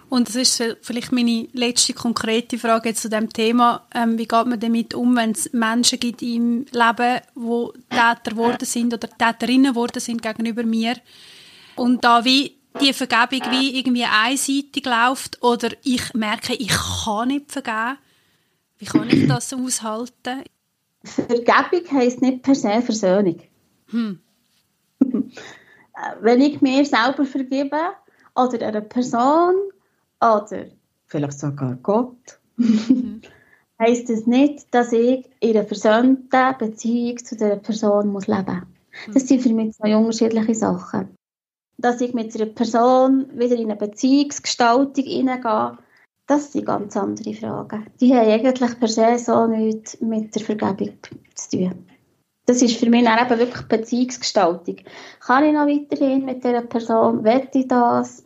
[0.10, 3.88] Und das ist vielleicht meine letzte konkrete Frage jetzt zu dem Thema.
[3.96, 8.66] Ähm, wie geht man damit um, wenn es Menschen gibt im Leben, die Täter geworden
[8.66, 10.96] sind oder Täterinnen geworden sind gegenüber mir
[11.78, 17.52] und da wie die Vergebung wie irgendwie einseitig läuft oder ich merke, ich kann nicht
[17.52, 17.98] vergeben.
[18.78, 20.44] Wie kann ich das aushalten?
[21.04, 23.40] Vergebung heisst nicht per se Versöhnung.
[23.90, 24.20] Hm.
[26.22, 27.78] Wenn ich mir selber vergebe
[28.36, 29.56] oder einer Person
[30.20, 30.66] oder
[31.08, 33.22] vielleicht sogar Gott, mhm.
[33.80, 38.46] heisst es das nicht, dass ich in einer versöhnten Beziehung zu dieser Person muss leben
[38.46, 39.14] muss.
[39.14, 41.10] Das sind für mich zwei unterschiedliche Sachen
[41.82, 45.78] dass ich mit einer Person wieder in eine Beziehungsgestaltung hineingehe,
[46.28, 47.88] das sind ganz andere Fragen.
[48.00, 50.98] Die haben eigentlich per se so nichts mit der Vergebung
[51.36, 51.86] zu tun.
[52.46, 54.78] Das ist für mich dann eben wirklich Beziehungsgestaltung.
[55.20, 58.24] Kann ich noch weiterhin mit dieser Person, wette ich das?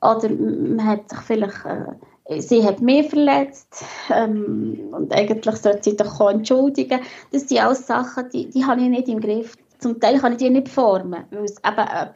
[0.00, 5.96] Oder man hat sich vielleicht, äh, sie hat mich verletzt ähm, und eigentlich sollte sie
[5.96, 7.00] doch entschuldigen.
[7.32, 9.56] Das sind alles Sachen, die, die habe ich nicht im Griff.
[9.78, 12.08] Zum Teil kann ich die nicht formen, weil es eben äh,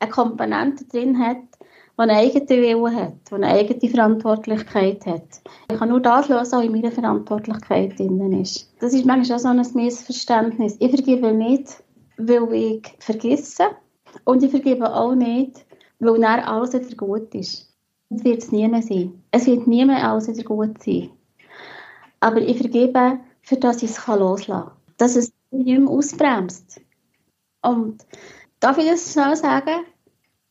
[0.00, 1.38] eine Komponente drin hat,
[1.98, 5.42] die einen eigenen Willen hat, die eine eigene Verantwortlichkeit hat.
[5.70, 8.72] Ich kann nur das lösen, was in meiner Verantwortlichkeit drin ist.
[8.80, 10.76] Das ist manchmal auch so ein Missverständnis.
[10.78, 11.82] Ich vergebe nicht,
[12.16, 13.64] weil ich vergesse
[14.24, 15.66] und ich vergebe auch nicht,
[15.98, 17.68] weil dann alles wieder gut ist.
[18.10, 19.22] Das wird es nie mehr sein.
[19.30, 21.10] Es wird nie mehr alles wieder gut sein.
[22.20, 24.72] Aber ich vergebe, für das ich es loslassen kann.
[24.96, 26.80] Dass es nicht mehr ausbremst.
[27.62, 28.04] Und
[28.60, 29.84] Darf ich das schnell sagen?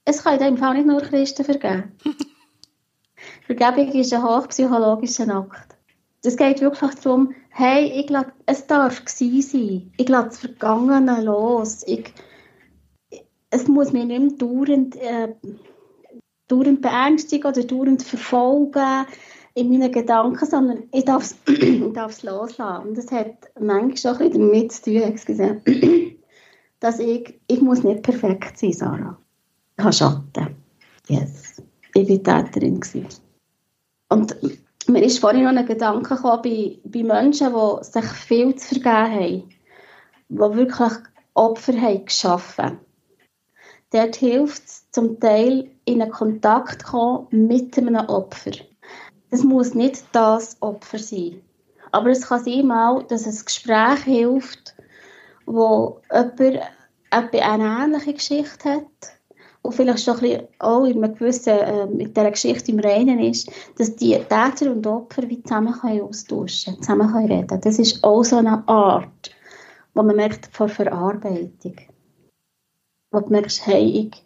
[0.05, 1.91] Es kann in dem Fall nicht nur Christen vergeben.
[3.45, 5.75] Vergebung ist ein hochpsychologischer Akt.
[6.23, 9.91] Es geht wirklich darum, hey, ich lasse, es darf sein.
[9.97, 11.83] Ich lasse das Vergangene los.
[11.87, 12.13] Ich,
[13.49, 15.33] es muss mich nicht mehr dauernd, äh,
[16.47, 19.05] dauernd beängstigen oder dauernd verfolgen
[19.53, 21.35] in meinen Gedanken, sondern ich darf es
[22.23, 22.87] loslassen.
[22.87, 26.17] Und das hat manchmal auch ein bisschen damit zu tun,
[26.79, 29.17] dass ich, ich muss nicht perfekt sein, Sarah.
[29.77, 30.55] Ich habe Schatten.
[31.07, 31.61] Yes.
[31.93, 32.81] Ich war Täterin.
[34.09, 34.35] Und
[34.87, 39.13] mir ist vorhin noch ein Gedanke gekommen bei, bei Menschen, die sich viel zu vergeben
[39.13, 39.43] haben,
[40.29, 40.93] die wirklich
[41.33, 42.79] Opfer haben geschaffen.
[43.91, 48.51] Dort hilft es zum Teil, in einen Kontakt zu kommen mit einem Opfer.
[49.29, 51.41] Das muss nicht das Opfer sein.
[51.91, 52.67] Aber es kann sein
[53.07, 54.75] dass ein Gespräch hilft,
[55.47, 56.61] wo jemand
[57.11, 59.17] eine ähnliche Geschichte hat
[59.61, 63.49] und vielleicht schon ein auch in einer gewissen, äh, mit dieser Geschichte im Reinen ist,
[63.77, 68.23] dass die Täter und Opfer wie zusammen können austauschen zusammen können reden Das ist auch
[68.23, 69.31] so eine Art,
[69.93, 71.75] wo man merkt, von Verarbeitung.
[73.11, 74.23] Wo du merkst, hey, ich,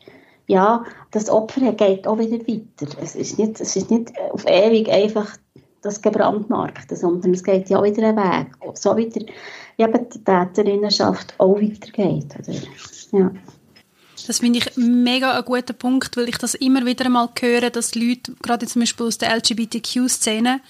[0.47, 2.97] ja, das Opfer geht auch wieder weiter.
[3.01, 5.37] Es ist nicht, es ist nicht auf ewig einfach
[5.81, 8.77] das gebrandmarkte, sondern es geht ja auch wieder einen Weg.
[8.77, 9.25] So wie der,
[9.77, 12.27] eben die Täterinnenschaft auch weitergeht.
[12.39, 12.57] Oder?
[13.11, 13.31] Ja.
[14.27, 17.95] Das finde ich mega ein guter Punkt, weil ich das immer wieder mal höre, dass
[17.95, 20.61] Leute, gerade zum Beispiel aus der LGBTQ-Szene,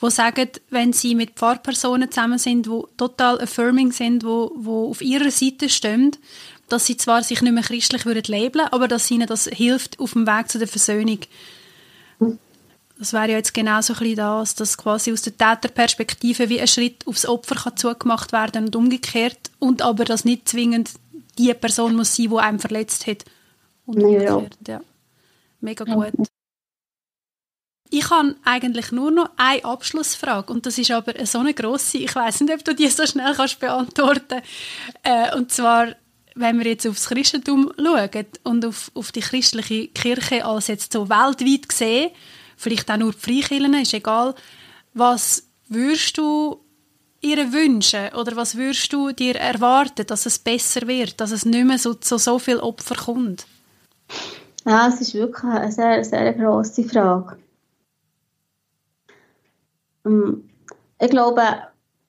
[0.00, 5.02] die sagen, wenn sie mit Pfarrpersonen zusammen sind, die total affirming sind, wo, wo auf
[5.02, 6.12] ihrer Seite stehen,
[6.68, 10.12] dass sie zwar sich nicht mehr christlich würden labeln, aber dass ihnen das hilft auf
[10.12, 11.20] dem Weg zu der Versöhnung.
[12.98, 16.60] Das wäre ja jetzt genau so ein bisschen das, dass quasi aus der Täterperspektive wie
[16.60, 20.90] ein Schritt aufs Opfer kann zugemacht werden und umgekehrt und aber das nicht zwingend
[21.38, 23.24] die Person muss sein, die einem verletzt hat.
[23.86, 24.80] Und umgekehrt, ja.
[25.60, 26.12] Mega gut.
[27.90, 31.98] Ich habe eigentlich nur noch eine Abschlussfrage und das ist aber so eine grosse.
[31.98, 34.42] Ich weiß nicht, ob du die so schnell kannst beantworten.
[35.04, 35.94] Äh, und zwar
[36.38, 41.08] wenn wir jetzt aufs Christentum schauen und auf, auf die christliche Kirche als jetzt so
[41.08, 42.10] weltweit gesehen,
[42.58, 44.34] vielleicht auch nur die Freikirchen, ist egal,
[44.94, 46.60] was würdest du
[47.20, 51.64] ihr wünschen oder was würdest du dir erwarten, dass es besser wird, dass es nicht
[51.64, 53.46] mehr so, so, so viel Opfer kommt?
[54.64, 57.38] Ja, es ist wirklich eine sehr, sehr grosse Frage.
[60.04, 60.48] Ähm,
[61.00, 61.42] ich glaube,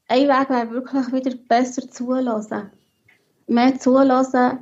[0.07, 2.71] ein Weg wäre wirklich wieder besser zulassen
[3.49, 4.59] mehr zulassen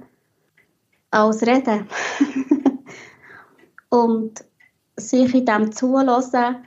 [1.11, 1.87] als reden.
[3.89, 4.43] und
[4.97, 6.57] sich in dem Zulassen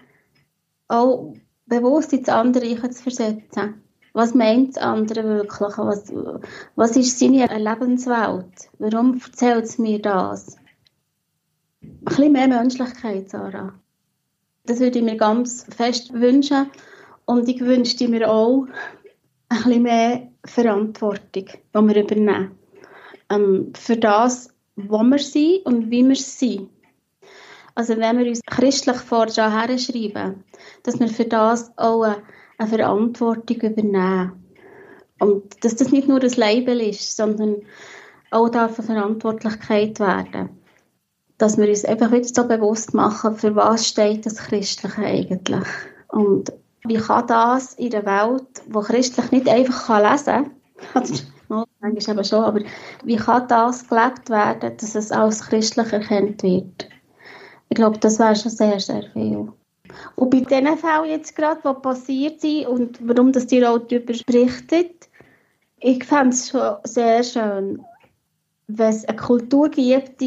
[0.88, 1.34] auch
[1.66, 3.82] bewusst ins andere zu versetzen.
[4.12, 5.78] Was meint das andere wirklich?
[5.78, 6.12] Was,
[6.74, 8.70] was ist seine Lebenswelt?
[8.78, 10.56] Warum erzählt es mir das?
[11.82, 13.72] Ein bisschen mehr Menschlichkeit, Sarah.
[14.64, 16.70] Das würde ich mir ganz fest wünschen.
[17.24, 18.66] Und ich wünschte mir auch
[19.48, 22.52] ein bisschen mehr Verantwortung, die wir übernehmen.
[23.30, 26.68] Ähm, für das, wo wir sind und wie wir sind.
[27.74, 30.44] Also wenn wir uns christlich vorher herschreiben,
[30.82, 34.32] dass wir für das auch eine, Verantwortung übernehmen.
[35.18, 37.62] Und dass das nicht nur ein Label ist, sondern
[38.30, 40.50] auch darf eine Verantwortlichkeit werden.
[41.38, 45.66] Dass wir uns einfach wieder so bewusst machen, für was steht das Christliche eigentlich.
[46.08, 46.52] Und
[46.84, 50.50] wie kann das in einer Welt, wo christlich nicht einfach kann lesen
[50.92, 52.60] kann, manchmal eben schon, aber
[53.04, 56.88] wie kann das gelebt werden, dass es als christlich erkannt wird?
[57.70, 59.52] Ich glaube, das wäre schon sehr, sehr viel.
[60.16, 64.12] Und bei diesen Fällen jetzt gerade, die passiert sind und warum das die auch darüber
[64.26, 65.08] berichtet,
[65.78, 67.84] ich fände es schon sehr schön,
[68.66, 70.20] wenn es eine Kultur gibt,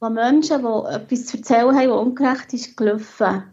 [0.00, 3.44] wo Menschen, die etwas zu erzählen haben, was ungerecht ist, gelaufen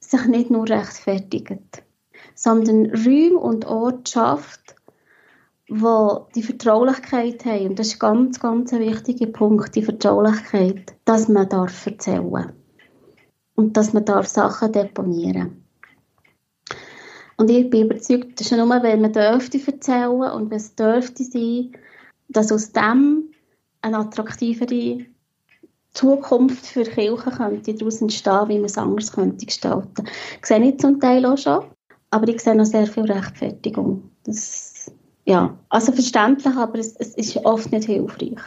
[0.00, 1.82] sich nicht nur rechtfertigt,
[2.34, 4.74] sondern Räume und Orte schafft,
[5.68, 7.68] wo die Vertraulichkeit haben.
[7.68, 12.52] Und das ist ganz, ganz ein wichtiger Punkt, die Vertraulichkeit, dass man darf erzählen
[13.54, 15.64] und dass man darf Sachen deponieren
[17.38, 21.70] und ich bin überzeugt, dass nur, wenn man dürfte erzählen und wenn es dürfte sein,
[22.28, 23.30] dass aus dem
[23.80, 25.06] eine attraktivere
[25.92, 30.04] Zukunft für Kirchen könnte daraus entstehen, wie man es anders könnte gestalten.
[30.40, 31.64] Das sehe ich zum Teil auch schon,
[32.10, 34.10] aber ich sehe noch sehr viel Rechtfertigung.
[34.24, 34.67] Das,
[35.28, 38.38] ja, also verständlich, aber es, es ist oft nicht hilfreich.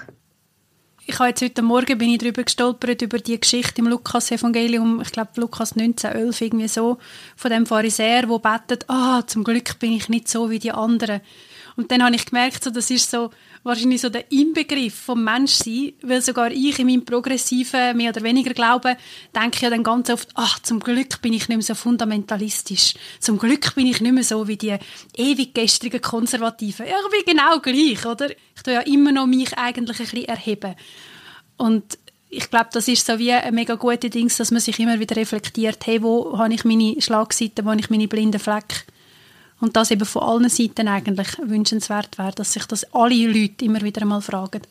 [1.05, 5.11] Ich habe jetzt heute Morgen bin ich darüber gestolpert, über die Geschichte im Lukas-Evangelium, ich
[5.11, 6.97] glaube Lukas 19, 11, irgendwie so,
[7.35, 11.21] von dem Pharisäer, der betet, ah, zum Glück bin ich nicht so wie die anderen.
[11.75, 13.29] Und dann habe ich gemerkt, so, das ist so
[13.63, 18.53] wahrscheinlich so der Inbegriff vom Menschsein, weil sogar ich in meinem progressiven, mehr oder weniger
[18.53, 18.95] Glauben,
[19.35, 22.93] denke ja dann ganz oft, ach, zum Glück bin ich nicht mehr so fundamentalistisch.
[23.19, 24.77] Zum Glück bin ich nicht mehr so wie die
[25.15, 26.87] ewig gestrigen Konservativen.
[26.87, 28.29] Ja, ich bin genau gleich, oder?
[28.29, 30.75] Ich tue ja immer noch mich eigentlich ein bisschen erheben.
[31.57, 31.97] Und
[32.29, 35.17] ich glaube, das ist so wie ein mega gute Ding, dass man sich immer wieder
[35.17, 38.83] reflektiert, hey, wo habe ich meine Schlagseiten, wo habe ich meine blinden Flecken
[39.61, 43.81] und das eben von allen Seiten eigentlich wünschenswert wäre, dass sich das alle Leute immer
[43.81, 44.61] wieder einmal fragen.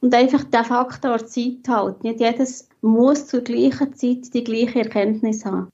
[0.00, 2.04] Und einfach der Faktor Zeit halt.
[2.04, 5.68] Nicht jedes muss zur gleichen Zeit die gleiche Erkenntnis haben.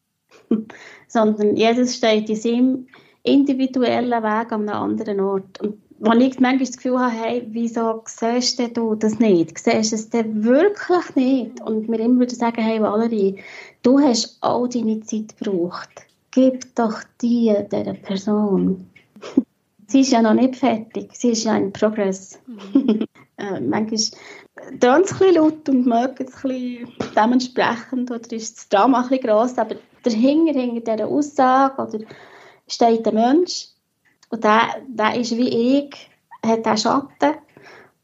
[1.09, 2.87] Sondern jedes steht in seinem
[3.25, 5.61] individuellen Weg an einem anderen Ort.
[5.61, 9.59] Und Wenn ich manchmal das Gefühl habe, hey, wieso siehst du das nicht?
[9.59, 11.61] Siehst du es denn wirklich nicht?
[11.61, 13.37] Und mir immer wieder sagen, hey Valerie,
[13.83, 16.07] du hast all deine Zeit gebraucht.
[16.33, 18.91] Gib doch die dieser Person.
[19.87, 22.39] sie ist ja noch nicht fertig, sie ist ja in Progress.
[22.47, 23.05] Mhm.
[23.37, 24.01] äh, manchmal
[24.81, 29.25] tönt es ein laut und mögt es ein dementsprechend oder ist das Drama ein bisschen
[29.27, 32.05] gross, aber dahinter, hinter dieser Aussage oder
[32.67, 33.69] steht der Mensch
[34.31, 36.11] und der, der ist wie ich,
[36.45, 37.39] hat auch Schatten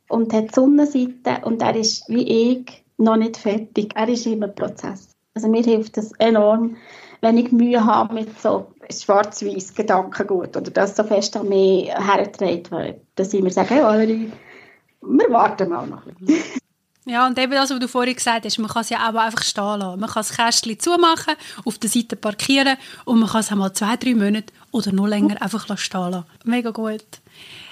[0.08, 3.92] und hat die Sonnenseite und er ist wie ich noch nicht fertig.
[3.94, 5.16] Er ist immer im Prozess.
[5.34, 6.76] Also mir hilft das enorm,
[7.20, 12.70] wenn ich Mühe habe mit so schwarz-weiß Gedankengut oder das so fest an mich herträgt,
[13.16, 14.32] dass ich mir sage, hey Valerie,
[15.02, 16.42] wir warten mal noch ein bisschen.
[17.08, 19.42] Ja, und eben das, was du vorhin gesagt hast, man kann es ja auch einfach
[19.42, 19.98] stehen lassen.
[19.98, 23.96] Man kann das Kästchen zumachen, auf der Seite parkieren und man kann es einmal zwei,
[23.96, 26.26] drei Monate oder noch länger einfach stehen lassen.
[26.44, 27.06] Mega gut.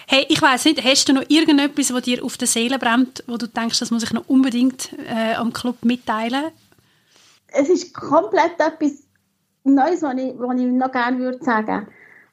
[0.07, 3.37] Hey, ich weiß nicht, hast du noch irgendetwas, was dir auf der Seele brennt, wo
[3.37, 6.47] du denkst, das muss ich noch unbedingt äh, am Club mitteilen?
[7.49, 9.06] Es ist komplett etwas
[9.75, 11.87] Neues, was ich, was ich noch gerne würde sagen.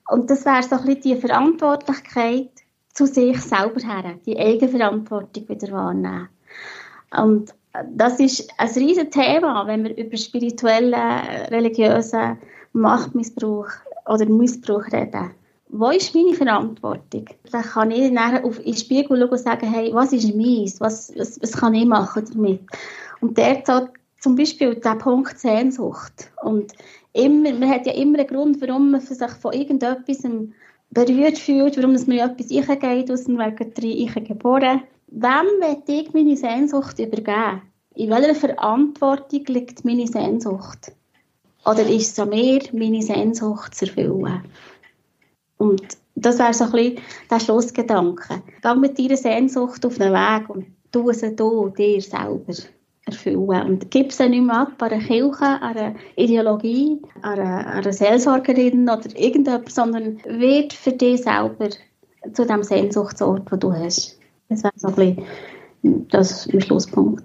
[0.10, 2.50] Und das wäre so ein bisschen die Verantwortlichkeit
[2.94, 6.30] zu sich selber her, die Eigenverantwortung wieder wahrnehmen.
[7.16, 7.54] Und
[7.96, 10.94] das ist ein riesiges Thema, wenn wir über spirituellen,
[11.50, 12.38] religiösen
[12.74, 13.70] Machtmissbrauch
[14.06, 15.32] oder Missbrauch reden.
[15.70, 17.26] Wo ist meine Verantwortung?
[17.52, 20.80] Dann kann ich nachher auf den Spiegel schauen und sagen, hey, was ist meins?
[20.80, 22.62] Was, was, was kann ich machen damit?
[23.22, 23.88] Und der so
[24.20, 26.32] zum Beispiel der Punkt Sehnsucht.
[26.44, 26.74] Und
[27.14, 30.24] immer, man hat ja immer einen Grund, warum man sich von irgendetwas
[30.92, 34.82] berührt fühlt, warum es mir etwas eingeht, aus dem Wegen drei geboren
[35.14, 37.62] wem will ich meine Sehnsucht übergeben?
[37.96, 40.92] In welcher Verantwortung liegt meine Sehnsucht?
[41.66, 44.44] Oder ist es an mir, meine Sehnsucht zu erfüllen?
[45.58, 46.98] Und das wäre so ein bisschen
[47.30, 48.42] der Schlussgedanke.
[48.62, 52.54] Geh mit deiner Sehnsucht auf den Weg und tu sie dir selber
[53.06, 53.68] erfüllen.
[53.68, 57.84] Und gib sie nicht mehr ab an eine Kirche, an eine Ideologie, an eine, an
[57.84, 61.70] eine Seelsorgerin oder irgendetwas, sondern wird für dich selber
[62.34, 64.18] zu dem Sehnsuchtsort, den du hast.
[64.50, 65.26] Das wäre so ein bisschen
[66.10, 67.24] das mein Schlusspunkt.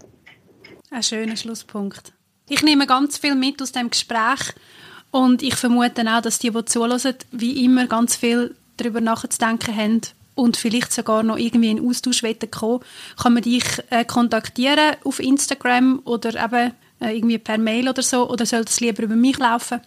[0.91, 2.13] Ein schöner Schlusspunkt.
[2.49, 4.55] Ich nehme ganz viel mit aus dem Gespräch
[5.11, 10.01] und ich vermute auch, dass die, die zuhören, wie immer ganz viel darüber nachzudenken haben
[10.39, 12.81] und vielleicht sogar noch irgendwie in Austausch kommen
[13.21, 18.31] kann man dich äh, kontaktieren auf Instagram oder eben äh, irgendwie per Mail oder so
[18.31, 19.81] oder soll es lieber über mich laufen?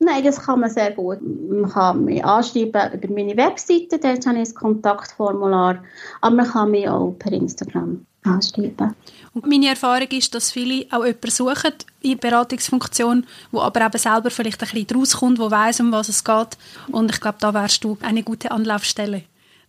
[0.00, 1.18] Nein, das kann man sehr gut.
[1.22, 5.82] Man kann mich anschreiben über meine Webseite, dort habe ich ein Kontaktformular,
[6.20, 8.94] aber man kann mich auch per Instagram anschreiben.
[9.32, 14.30] Und meine Erfahrung ist, dass viele auch jemanden suchen in Beratungsfunktion, wo aber eben selber
[14.30, 16.58] vielleicht ein bisschen rauskommt, wo weiß um was es geht.
[16.88, 19.22] Und ich glaube, da wärst du eine gute Anlaufstelle.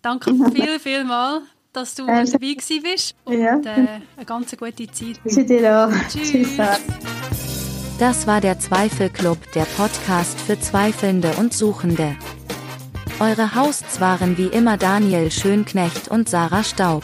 [0.06, 1.42] Danke viel, viel mal,
[1.74, 3.58] dass du äh, dabei gewesen bist und ja.
[3.58, 5.20] äh, eine ganz gute Zeit.
[5.28, 5.92] Tschüss dir auch.
[6.08, 6.32] Tschüss.
[6.32, 6.58] Tschüss.
[7.98, 12.16] Das war der Zweifelclub, der Podcast für Zweifelnde und Suchende.
[13.20, 17.04] Eure Hosts waren wie immer Daniel Schönknecht und Sarah Staub.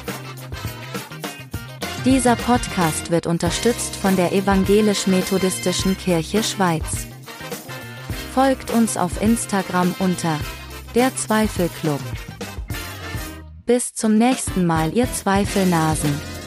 [2.06, 7.08] Dieser Podcast wird unterstützt von der Evangelisch-Methodistischen Kirche Schweiz.
[8.36, 10.38] Folgt uns auf Instagram unter
[10.94, 12.00] der Zweifelclub.
[13.66, 16.41] Bis zum nächsten Mal, ihr Zweifelnasen.